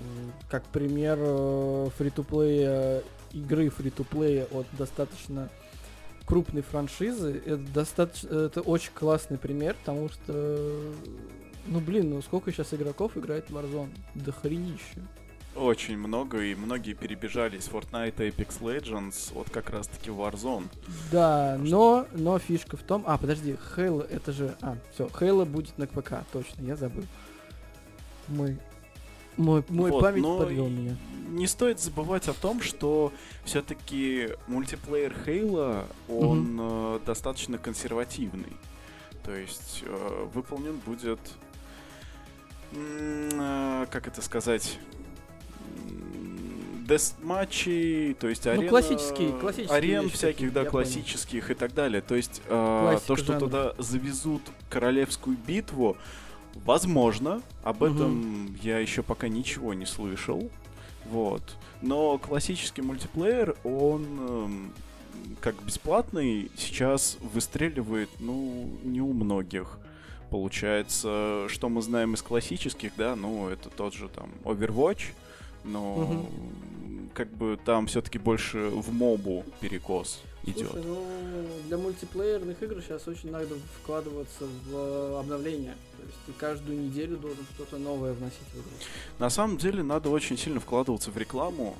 [0.51, 5.49] как пример э, фри-то-плея, игры фри-то-плея от достаточно
[6.27, 10.93] крупной франшизы, это достаточно, это очень классный пример, потому что,
[11.65, 13.89] ну блин, ну сколько сейчас игроков играет в Warzone?
[14.13, 15.01] Да хренище.
[15.55, 20.65] Очень много, и многие перебежали из Fortnite Apex Legends вот как раз-таки в Warzone.
[21.11, 23.03] Да, но, но фишка в том...
[23.05, 24.55] А, подожди, Halo, это же...
[24.61, 27.03] А, все, Halo будет на ПК, точно, я забыл.
[28.27, 28.57] Мой...
[29.37, 30.95] Мой, мой Вот, память подвел меня.
[31.29, 33.11] Не стоит забывать о том, что
[33.45, 38.55] все-таки мультиплеер Halo, он э, достаточно консервативный.
[39.23, 41.19] То есть э, выполнен будет,
[42.73, 44.77] э, как это сказать,
[45.89, 50.85] м, дес-матчи, то есть Ну, арена, классические- классические арен вещи всяких, да, я понял.
[50.85, 52.01] классических и так далее.
[52.01, 53.39] То есть э, то, что жанра.
[53.39, 55.97] туда завезут королевскую битву,
[56.65, 57.93] возможно, об Мгм.
[57.95, 60.49] этом я еще пока ничего не слышал.
[61.05, 61.41] Вот.
[61.81, 64.73] Но классический мультиплеер, он эм,
[65.41, 69.79] как бесплатный сейчас выстреливает, ну, не у многих.
[70.29, 75.03] Получается, что мы знаем из классических, да, ну, это тот же там Overwatch,
[75.63, 76.25] но
[77.13, 80.21] как бы там все-таки больше в мобу перекос.
[80.45, 80.71] идет.
[80.71, 81.05] Слушай, ну
[81.67, 85.75] для мультиплеерных игр сейчас очень надо вкладываться в э, обновления.
[85.97, 88.71] То есть ты каждую неделю должен что-то новое вносить в игру.
[89.19, 91.75] На самом деле надо очень сильно вкладываться в рекламу,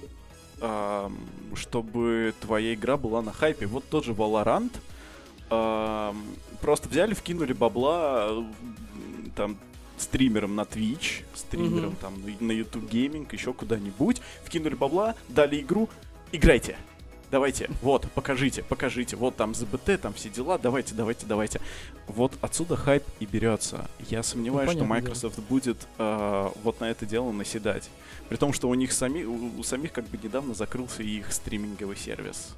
[0.62, 1.18] ам,
[1.56, 3.66] чтобы твоя игра была на хайпе.
[3.66, 4.72] Вот тот же Valorant.
[6.62, 8.54] просто взяли, вкинули бабла м,
[9.36, 9.58] там
[9.98, 11.96] стримерам на Twitch, стримерам Мгм.
[11.98, 15.90] там на- YouTube Gaming, еще куда-нибудь, вкинули бабла, дали игру,
[16.32, 16.78] играйте.
[17.32, 21.62] Давайте, вот, покажите, покажите, вот там ЗБТ, там все дела, давайте, давайте, давайте.
[22.06, 23.90] Вот отсюда хайп и берется.
[24.08, 25.10] Я сомневаюсь, что понятное дело.
[25.14, 27.90] Microsoft будет э, вот на это дело наседать.
[28.30, 31.96] При том, что у них сами, у, у самих как бы недавно закрылся их стриминговый
[31.98, 32.50] сервис.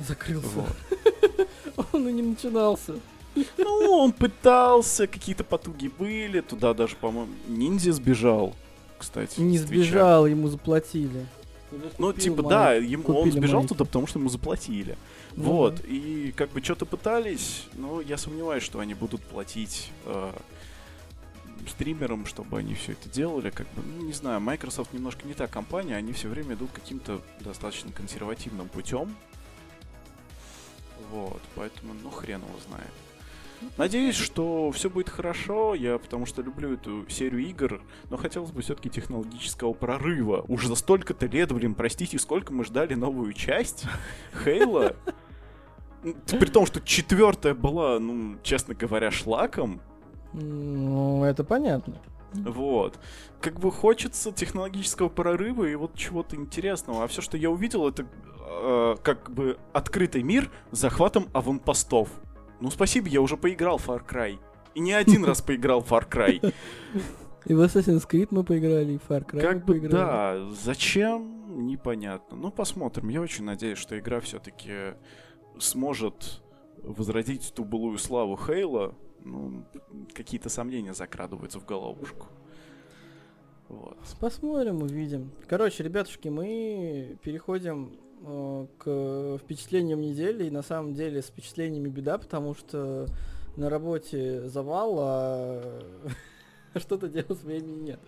[0.00, 0.48] Закрылся.
[0.48, 1.86] Вот.
[1.92, 2.94] Он и не начинался.
[3.34, 8.54] Ну, он пытался, какие-то потуги были, туда даже, по-моему, ниндзя сбежал,
[8.98, 9.40] кстати.
[9.40, 11.26] Не сбежал, ему заплатили.
[11.98, 14.96] Ну, типа, да, ему, он сбежал туда, потому что ему заплатили.
[15.36, 15.82] Ну вот, да.
[15.86, 20.32] и как бы что-то пытались, но я сомневаюсь, что они будут платить э,
[21.68, 23.50] стримерам, чтобы они все это делали.
[23.50, 27.20] Как бы, ну, не знаю, Microsoft немножко не та компания, они все время идут каким-то
[27.40, 29.14] достаточно консервативным путем.
[31.10, 32.92] Вот, поэтому, ну, хрен его знает.
[33.76, 38.62] Надеюсь, что все будет хорошо, я потому что люблю эту серию игр, но хотелось бы
[38.62, 40.44] все-таки технологического прорыва.
[40.48, 43.84] Уже за столько-то лет, блин, простите, сколько мы ждали новую часть
[44.44, 44.96] Хейла.
[46.02, 49.80] При том, что четвертая была, ну, честно говоря, шлаком.
[50.32, 52.00] Ну, это понятно.
[52.32, 52.98] Вот.
[53.40, 57.04] Как бы хочется технологического прорыва и вот чего-то интересного.
[57.04, 58.06] А все, что я увидел, это
[58.48, 62.08] э, как бы открытый мир с захватом аванпостов.
[62.60, 64.38] Ну, спасибо, я уже поиграл в Far Cry.
[64.74, 66.54] И не один раз поиграл в Far Cry.
[67.46, 69.92] И в Assassin's Creed мы поиграли, и в Far Cry мы Как бы поиграли.
[69.92, 72.36] да, зачем, непонятно.
[72.36, 73.08] Ну, посмотрим.
[73.08, 74.94] Я очень надеюсь, что игра все-таки
[75.58, 76.42] сможет
[76.82, 78.94] возродить ту былую славу Хейла.
[79.24, 79.64] Ну,
[80.14, 82.26] какие-то сомнения закрадываются в головушку.
[83.68, 83.98] Вот.
[84.18, 85.30] Посмотрим, увидим.
[85.48, 87.92] Короче, ребятушки, мы переходим
[88.78, 90.46] к впечатлениям недели.
[90.46, 93.06] И на самом деле с впечатлениями беда, потому что
[93.56, 95.82] на работе завал, а
[96.76, 98.00] что-то делать времени нет.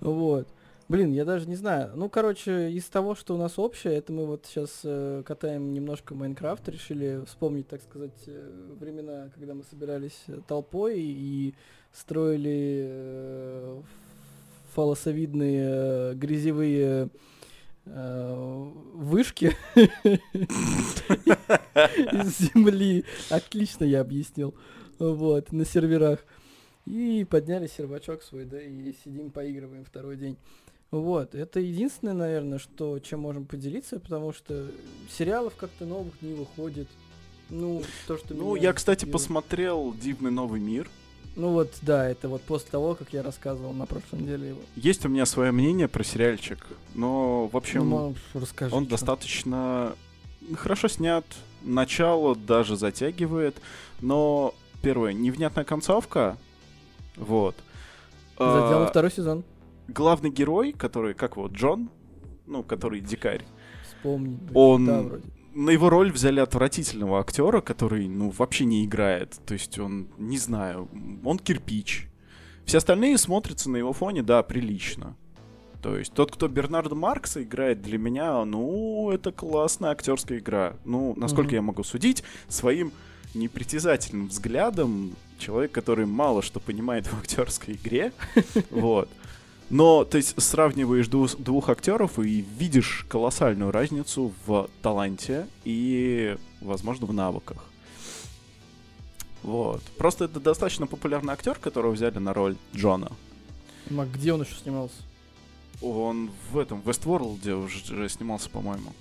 [0.00, 0.48] Вот.
[0.86, 1.92] Блин, я даже не знаю.
[1.94, 4.84] Ну, короче, из того, что у нас общее, это мы вот сейчас
[5.24, 11.54] катаем немножко Майнкрафт, решили вспомнить, так сказать, э, времена, когда мы собирались э, толпой и
[11.90, 13.82] строили э,
[14.74, 17.08] фалосовидные э, грязевые э,
[17.84, 19.56] вышки
[22.12, 23.04] из земли.
[23.30, 24.54] Отлично я объяснил.
[24.98, 26.24] Вот, на серверах.
[26.86, 30.36] И подняли сервачок свой, да, и сидим, поигрываем второй день.
[30.90, 34.66] Вот, это единственное, наверное, что, чем можем поделиться, потому что
[35.10, 36.88] сериалов как-то новых не выходит.
[37.50, 40.88] Ну, то, что Ну, я, кстати, посмотрел Дивный новый мир.
[41.36, 44.60] Ну вот, да, это вот после того, как я рассказывал на прошлой неделе его.
[44.76, 46.64] Есть у меня свое мнение про сериальчик,
[46.94, 48.74] но, в общем, ну, расскажи.
[48.74, 48.90] он чё.
[48.90, 49.94] достаточно
[50.56, 51.24] хорошо снят.
[51.62, 53.56] Начало даже затягивает,
[54.00, 56.36] но первое, невнятная концовка.
[57.16, 57.56] Вот.
[58.38, 59.44] Задел А, второй сезон.
[59.88, 61.88] главный герой, который, как вот, Джон,
[62.46, 63.42] ну, который дикарь,
[63.88, 64.38] Вспомни.
[64.54, 65.22] Он- Да, вроде.
[65.54, 69.38] На его роль взяли отвратительного актера, который, ну, вообще не играет.
[69.46, 70.88] То есть он, не знаю,
[71.24, 72.08] он кирпич.
[72.64, 75.16] Все остальные смотрятся на его фоне, да, прилично.
[75.82, 80.76] То есть тот, кто Бернарда Маркса играет, для меня, ну, это классная актерская игра.
[80.84, 81.54] Ну, насколько Мгм.
[81.54, 82.90] я могу судить, своим
[83.34, 88.12] непритязательным взглядом, человек, который мало что понимает в актерской игре,
[88.70, 89.08] вот.
[89.70, 97.06] Но, то есть, сравниваешь дву- двух актеров и видишь колоссальную разницу в таланте и, возможно,
[97.06, 97.64] в навыках.
[99.42, 99.82] Вот.
[99.98, 103.10] Просто это достаточно популярный актер, которого взяли на роль Джона.
[103.90, 104.96] Ну, а где он еще снимался?
[105.82, 108.92] Он в этом в Westworld уже снимался, по-моему.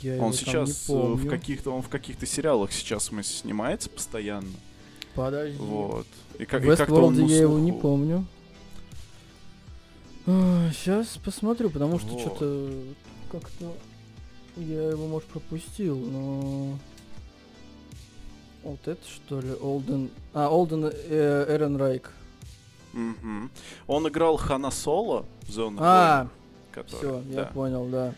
[0.00, 4.52] Я Он сейчас не э, в каких-то он в каких-то сериалах сейчас мы снимается постоянно.
[5.14, 5.58] Подожди.
[5.58, 6.06] Вот.
[6.38, 8.24] И, как, В Westworld я его не помню.
[10.24, 12.20] Сейчас посмотрю, потому что Вот.
[12.20, 12.70] что-то
[13.30, 13.72] как-то
[14.56, 16.78] я его, может, пропустил, но...
[18.62, 19.52] Вот это что ли?
[19.54, 20.10] Олден...
[20.34, 22.12] А, Олден э, Эрен Райк.
[22.92, 23.50] Мгм.
[23.86, 26.28] Он играл Хана Соло в Зоне А,
[26.70, 28.14] который, все, я понял, да.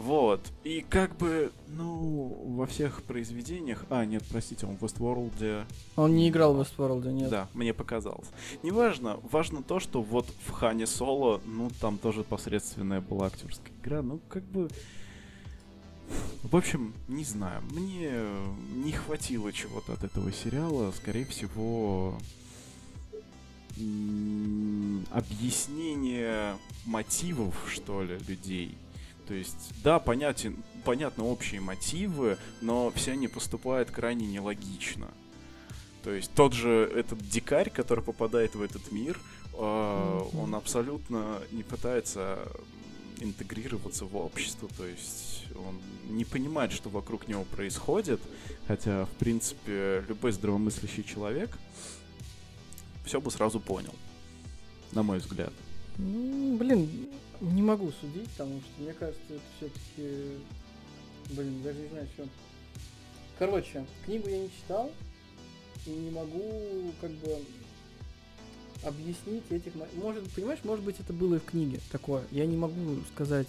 [0.00, 0.40] Вот.
[0.64, 3.84] И как бы, ну, во всех произведениях...
[3.90, 5.66] А, нет, простите, он в Westworld...
[5.96, 7.28] Он не играл в Westworld, нет.
[7.28, 8.28] Да, мне показалось.
[8.62, 14.00] Неважно, важно то, что вот в Хане Соло, ну, там тоже посредственная была актерская игра.
[14.00, 14.70] Ну, как бы...
[16.44, 18.24] В общем, не знаю, мне
[18.82, 20.92] не хватило чего-то от этого сериала.
[20.92, 22.18] Скорее всего,
[25.10, 28.78] объяснение мотивов, что ли, людей.
[29.30, 35.06] То есть, да, понятен, понятно общие мотивы, но все они поступают крайне нелогично.
[36.02, 39.20] То есть тот же этот дикарь, который попадает в этот мир,
[39.54, 42.40] э, он абсолютно не пытается
[43.20, 45.78] интегрироваться в общество, то есть он
[46.12, 48.20] не понимает, что вокруг него происходит,
[48.66, 51.56] хотя, в принципе, любой здравомыслящий человек
[53.04, 53.94] все бы сразу понял,
[54.90, 55.52] на мой взгляд.
[55.98, 56.90] Ну, блин,
[57.40, 60.38] не могу судить, потому что мне кажется, это все-таки...
[61.30, 62.26] Блин, даже не знаю, что...
[63.38, 64.90] Короче, книгу я не читал,
[65.86, 67.36] и не могу, как бы,
[68.84, 69.74] объяснить этих...
[69.74, 72.22] мо- Может, понимаешь, может быть, это было и в книге такое.
[72.30, 73.48] Я не могу сказать...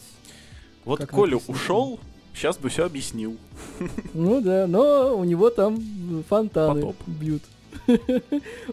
[0.85, 1.55] Вот Коля написано.
[1.57, 1.99] ушел,
[2.33, 3.37] сейчас бы все объяснил.
[4.13, 6.95] Ну да, но у него там фонтаны Потоп.
[7.07, 7.43] бьют.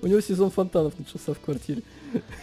[0.03, 1.83] У него сезон фонтанов начался в квартире.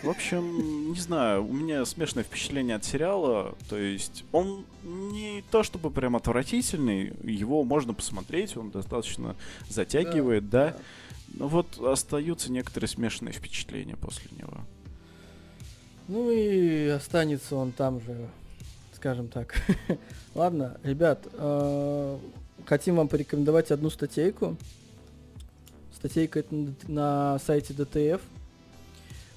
[0.03, 3.55] В общем, не знаю, у меня смешанное впечатление от сериала.
[3.69, 9.35] То есть он не то чтобы прям отвратительный, его можно посмотреть, он достаточно
[9.69, 10.75] затягивает, да.
[11.33, 14.57] Но вот остаются некоторые смешанные впечатления после него.
[16.07, 18.29] Ну и останется он там же,
[18.93, 19.55] скажем так.
[20.35, 22.17] Ладно, ребят, э,
[22.65, 24.55] хотим вам порекомендовать одну статейку.
[25.95, 26.55] Статейка это
[26.87, 28.21] на- сайте ДТФ.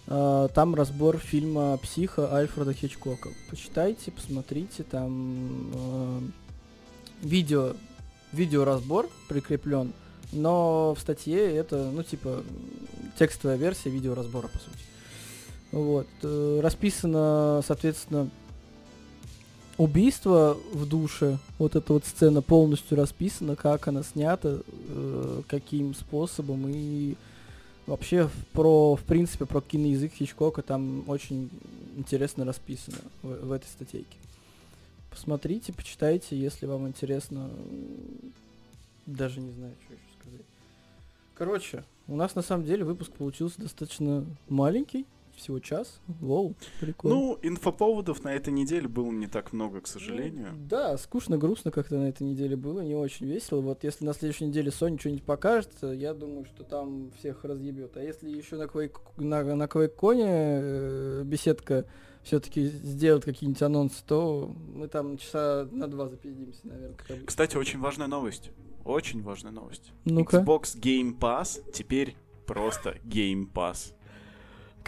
[0.08, 3.30] Э, Там разбор фильма «Психо» Альфреда Хичкока.
[3.50, 6.20] Почитайте, посмотрите, там э,
[7.22, 7.74] видео,
[8.32, 9.92] видеоразбор прикреплен,
[10.32, 12.42] но в статье это, ну, типа,
[13.18, 14.78] текстовая версия видеоразбора, по сути.
[15.72, 16.06] Вот.
[16.22, 18.30] э, Расписано, соответственно,
[19.76, 21.38] убийство в душе.
[21.58, 27.14] Вот эта вот сцена полностью расписана, как она снята, э, каким способом и
[27.88, 31.50] вообще про, в принципе, про киноязык Хичкока там очень
[31.96, 34.16] интересно расписано в, в этой статейке.
[35.10, 37.50] Посмотрите, почитайте, если вам интересно.
[39.06, 40.46] Даже не знаю, что еще сказать.
[41.34, 45.06] Короче, у нас на самом деле выпуск получился достаточно маленький,
[45.38, 46.00] всего час.
[46.20, 47.16] Воу, прикольно.
[47.16, 50.50] Ну, инфоповодов на этой неделе было не так много, к сожалению.
[50.52, 53.60] Ну, Да, скучно, грустно как-то на этой неделе было, не очень весело.
[53.60, 57.96] Вот если на следующей неделе Sony что-нибудь покажет, я думаю, что там всех разъебет.
[57.96, 61.86] А если еще на Quake, на, на QuakeCon, э, беседка
[62.22, 66.96] все-таки сделает какие-нибудь анонсы, то мы там часа на два запиздимся, наверное.
[67.24, 68.50] Кстати, очень важная новость.
[68.84, 69.92] Очень важная новость.
[70.04, 72.16] Ну-ка, Xbox Game Pass теперь
[72.46, 73.92] просто Game Pass.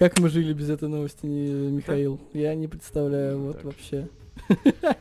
[0.00, 2.18] Как мы жили без этой новости, Михаил?
[2.32, 3.64] Я не представляю, вот Так.
[3.66, 4.08] вообще.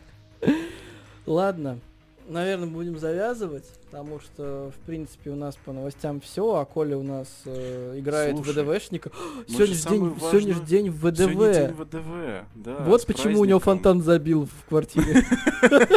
[1.26, 1.80] Ладно,
[2.28, 7.04] наверное, будем завязывать, потому что, в принципе, у нас по новостям все, а Коля у
[7.04, 9.12] нас э, играет Слушай, в ВДВшника.
[9.48, 11.80] Сегодня же же день, сегодня ж важную- день в Сегодня день ВДВ.
[11.80, 12.78] ВДВ, да.
[12.86, 13.94] Вот почему у него праздником.
[13.94, 15.24] фонтан забил в квартире.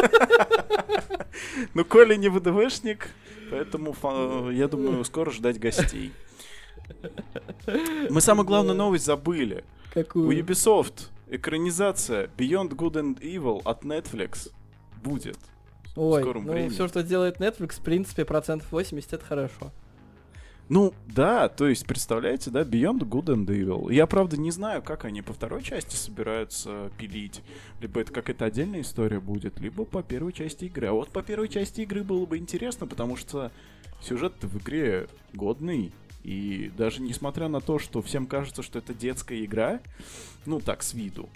[1.73, 3.09] Ну, Коля не ВДВшник,
[3.49, 6.11] поэтому фа- я думаю, скоро ждать гостей.
[8.09, 9.63] Мы самую главную новость забыли.
[9.91, 10.37] У Какую?
[10.37, 14.51] Ubisoft экранизация Beyond Good and Evil от Netflix
[15.03, 15.37] будет.
[15.95, 16.69] Ой, скором ну времени.
[16.69, 19.71] все, что делает Netflix, в принципе, процентов 80 это хорошо.
[20.69, 23.93] Ну, да, то есть, представляете, да, Beyond Good and Evil.
[23.93, 27.41] Я, правда, не знаю, как они по второй части собираются пилить.
[27.81, 30.87] Либо это какая-то отдельная история будет, либо по первой части игры.
[30.87, 33.51] А вот по первой части игры было бы интересно, потому что
[34.01, 35.91] сюжет в игре годный.
[36.23, 39.81] И даже несмотря на то, что всем кажется, что это детская игра,
[40.45, 41.29] ну так, с виду,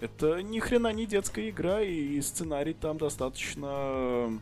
[0.00, 4.40] это ни хрена не детская игра, и сценарий там достаточно,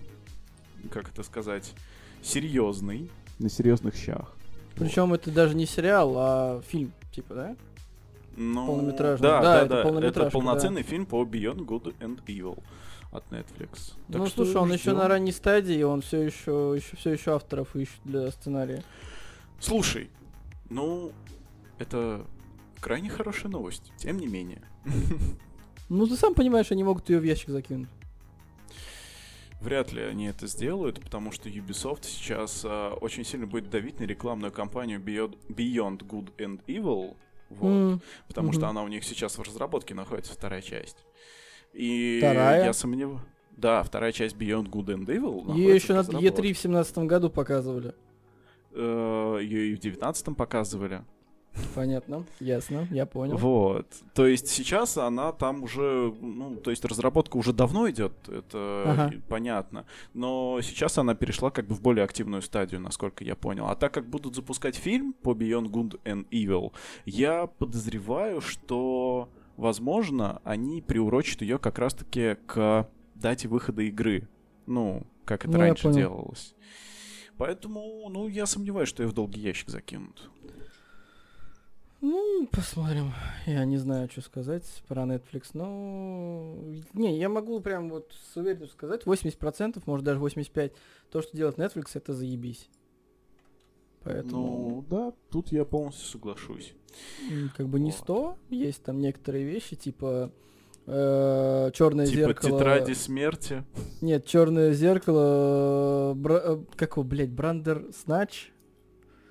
[0.91, 1.75] как это сказать,
[2.23, 3.11] серьезный.
[3.39, 4.35] На серьезных щах.
[4.77, 7.57] Причем это даже не сериал, а фильм, типа, да?
[8.37, 9.29] Ну, Полнометражный.
[9.29, 10.07] Да, Да, да, это да.
[10.07, 12.63] Это полноценный фильм по Beyond Good and Evil
[13.11, 13.93] от Netflix.
[14.09, 14.99] Так ну, что слушай, он еще ждем.
[14.99, 18.83] на ранней стадии, он все еще, еще, все еще авторов ищет для сценария.
[19.61, 20.11] Слушай,
[20.69, 21.13] ну,
[21.79, 22.27] это
[22.81, 24.63] крайне хорошая новость, тем не менее.
[25.93, 27.89] Ну, ты сам понимаешь, они могут ее в ящик закинуть.
[29.61, 34.05] Вряд ли они это сделают, потому что Ubisoft сейчас а, очень сильно будет давить на
[34.05, 37.17] рекламную кампанию Beyond, Beyond Good and Evil,
[37.49, 38.71] вот, М, потому что мгм.
[38.71, 41.05] она у них сейчас в разработке находится, вторая часть.
[41.73, 42.67] И Вторая?
[42.67, 43.21] я сомневаюсь...
[43.57, 46.29] Да, вторая часть Beyond Good and Evil Ее еще на разработке.
[46.29, 47.95] E3 в семнадцатом году показывали.
[48.73, 51.03] Ее и в девятнадцатом показывали.
[51.75, 53.37] Понятно, ясно, я понял.
[53.37, 53.87] Вот.
[54.15, 59.13] То есть сейчас она там уже, ну, то есть разработка уже давно идет, это Ага.
[59.29, 59.85] понятно.
[60.15, 63.67] Но сейчас она перешла как бы в более активную стадию, насколько я понял.
[63.67, 66.73] А так как будут запускать фильм по Beyond Good and Evil,
[67.05, 74.29] я подозреваю, что, возможно, они приурочат ее как раз-таки к дате выхода игры.
[74.67, 76.55] Ну, как это Ну, раньше делалось.
[77.41, 80.29] Поэтому, ну, я сомневаюсь, что ее в долгий ящик закинут.
[82.03, 83.15] Ну, посмотрим.
[83.47, 86.55] Я не знаю, что сказать про Netflix, но...
[86.93, 90.75] Не, я могу прям вот с уверенностью сказать, 80%, может даже 85%,
[91.11, 92.69] то, что делает Netflix, это заебись.
[94.05, 96.75] Поэтому, Ну, да, тут я полностью соглашусь.
[97.57, 98.01] как бы не вот.
[98.01, 100.31] 100, есть там некоторые вещи, типа
[100.87, 102.59] черное Типа зеркало.
[102.59, 103.65] тетради смерти.
[104.01, 106.15] Нет, черное зеркало.
[106.15, 108.53] бра- э, Как его, блядь, Брандер Снач?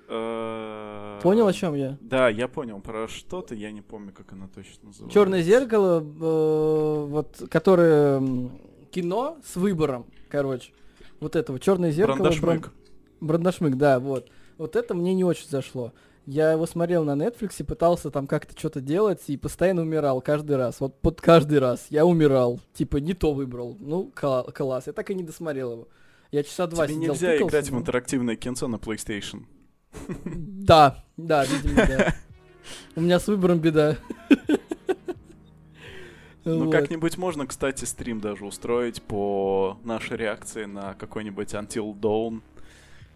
[0.08, 1.96] Э, Понял, о чем я?
[2.00, 5.12] Да, я понял про что-то, я не помню, как она точно называется.
[5.14, 8.20] Черное зеркало, э, вот, которое
[8.90, 10.72] кино с выбором, короче.
[11.20, 12.16] Вот этого черное зеркало.
[12.16, 12.60] Брандашмык.
[12.60, 12.72] Бран-
[13.20, 14.28] Брандашмык, да, вот.
[14.58, 15.92] Вот это мне не очень зашло.
[16.26, 20.56] Я его смотрел на Netflix и пытался там как-то что-то делать и постоянно умирал каждый
[20.56, 20.78] раз.
[20.80, 22.60] Вот под каждый раз я умирал.
[22.74, 23.76] Типа не то выбрал.
[23.80, 24.86] Ну, кла- класс.
[24.86, 25.88] Я так и не досмотрел его.
[26.30, 29.44] Я часа два Тебе сидел, нельзя тыкался, играть в но- интерактивное кинцо на PlayStation.
[30.24, 32.14] Да, да, видимо, да.
[32.94, 33.96] У меня с выбором беда.
[36.44, 36.72] Ну, Вот.
[36.72, 42.40] как-нибудь можно, кстати, стрим даже устроить по нашей реакции на какой-нибудь Until Dawn.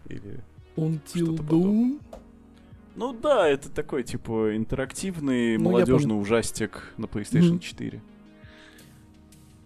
[0.09, 0.39] Или...
[0.75, 1.99] Until Dawn.
[2.95, 7.59] Ну да, это такой, типа, интерактивный Ну, молодежный ужастик на PlayStation Мгм.
[7.59, 8.01] 4.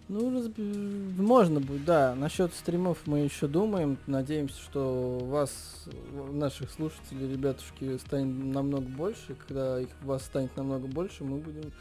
[0.07, 2.15] Ну, разб- можно будет, да.
[2.15, 3.99] Насчет стримов мы еще думаем.
[4.07, 5.85] Надеемся, что вас,
[6.31, 9.35] наших слушателей, ребятушки, станет намного больше.
[9.47, 11.71] Когда их вас станет намного больше, мы будем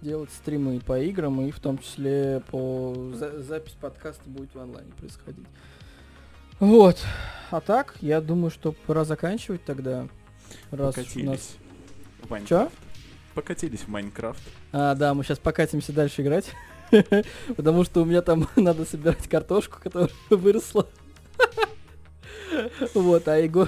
[0.00, 4.58] делать стримы и по играм, и в том числе по за- запись подкаста будет в
[4.58, 5.46] онлайне происходить.
[6.60, 6.96] Вот.
[7.50, 10.08] А так, я думаю, что пора заканчивать тогда.
[10.70, 11.24] Раз уж у нас...
[11.24, 11.56] Покатились.
[12.22, 12.48] В Майнкрафт.
[12.48, 12.70] Чё?
[13.34, 14.42] Покатились в Майнкрафт.
[14.72, 16.50] А, да, мы сейчас покатимся дальше играть.
[17.56, 20.88] Потому что у меня там надо собирать картошку, которая выросла.
[22.94, 23.66] Вот, а его...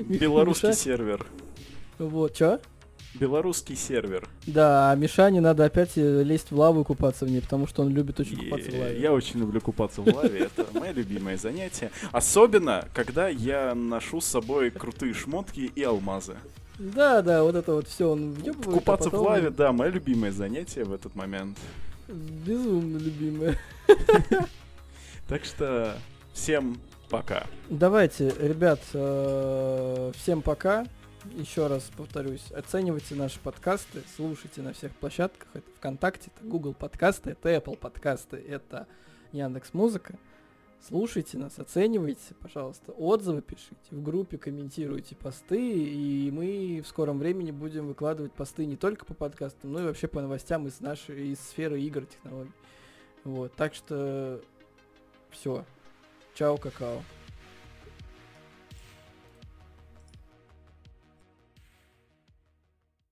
[0.00, 1.26] Белорусский сервер.
[1.98, 2.60] Вот, чё?
[3.14, 4.28] Белорусский сервер.
[4.46, 7.82] Да, а Мишане надо опять э, лезть в лаву и купаться в ней, потому что
[7.82, 9.00] он любит очень купаться в лаве.
[9.00, 11.90] Я очень люблю купаться в лаве, это мое любимое занятие.
[12.12, 16.36] Особенно, когда я ношу с собой крутые шмотки и алмазы.
[16.78, 19.90] Да, да, вот это вот все он въебывает, а Купаться в потом лаве, да, мое
[19.90, 21.58] любимое занятие в этот момент.
[22.08, 23.58] Безумно любимое.
[25.28, 25.96] Так что
[26.32, 27.44] всем пока.
[27.68, 30.86] Давайте, ребят, э, всем пока.
[31.26, 35.48] Еще раз повторюсь, оценивайте наши подкасты, слушайте на всех площадках.
[35.52, 38.86] Это ВКонтакте, это Google подкасты, это Apple подкасты, это
[39.32, 40.18] Яндекс Музыка.
[40.86, 47.50] Слушайте нас, оценивайте, пожалуйста, отзывы пишите, в группе комментируйте посты, и мы в скором времени
[47.50, 51.40] будем выкладывать посты не только по подкастам, но и вообще по новостям из нашей из
[51.40, 52.52] сферы игр, технологий.
[53.24, 54.40] Вот, так что
[55.30, 55.66] все.
[56.34, 57.02] Чао, какао.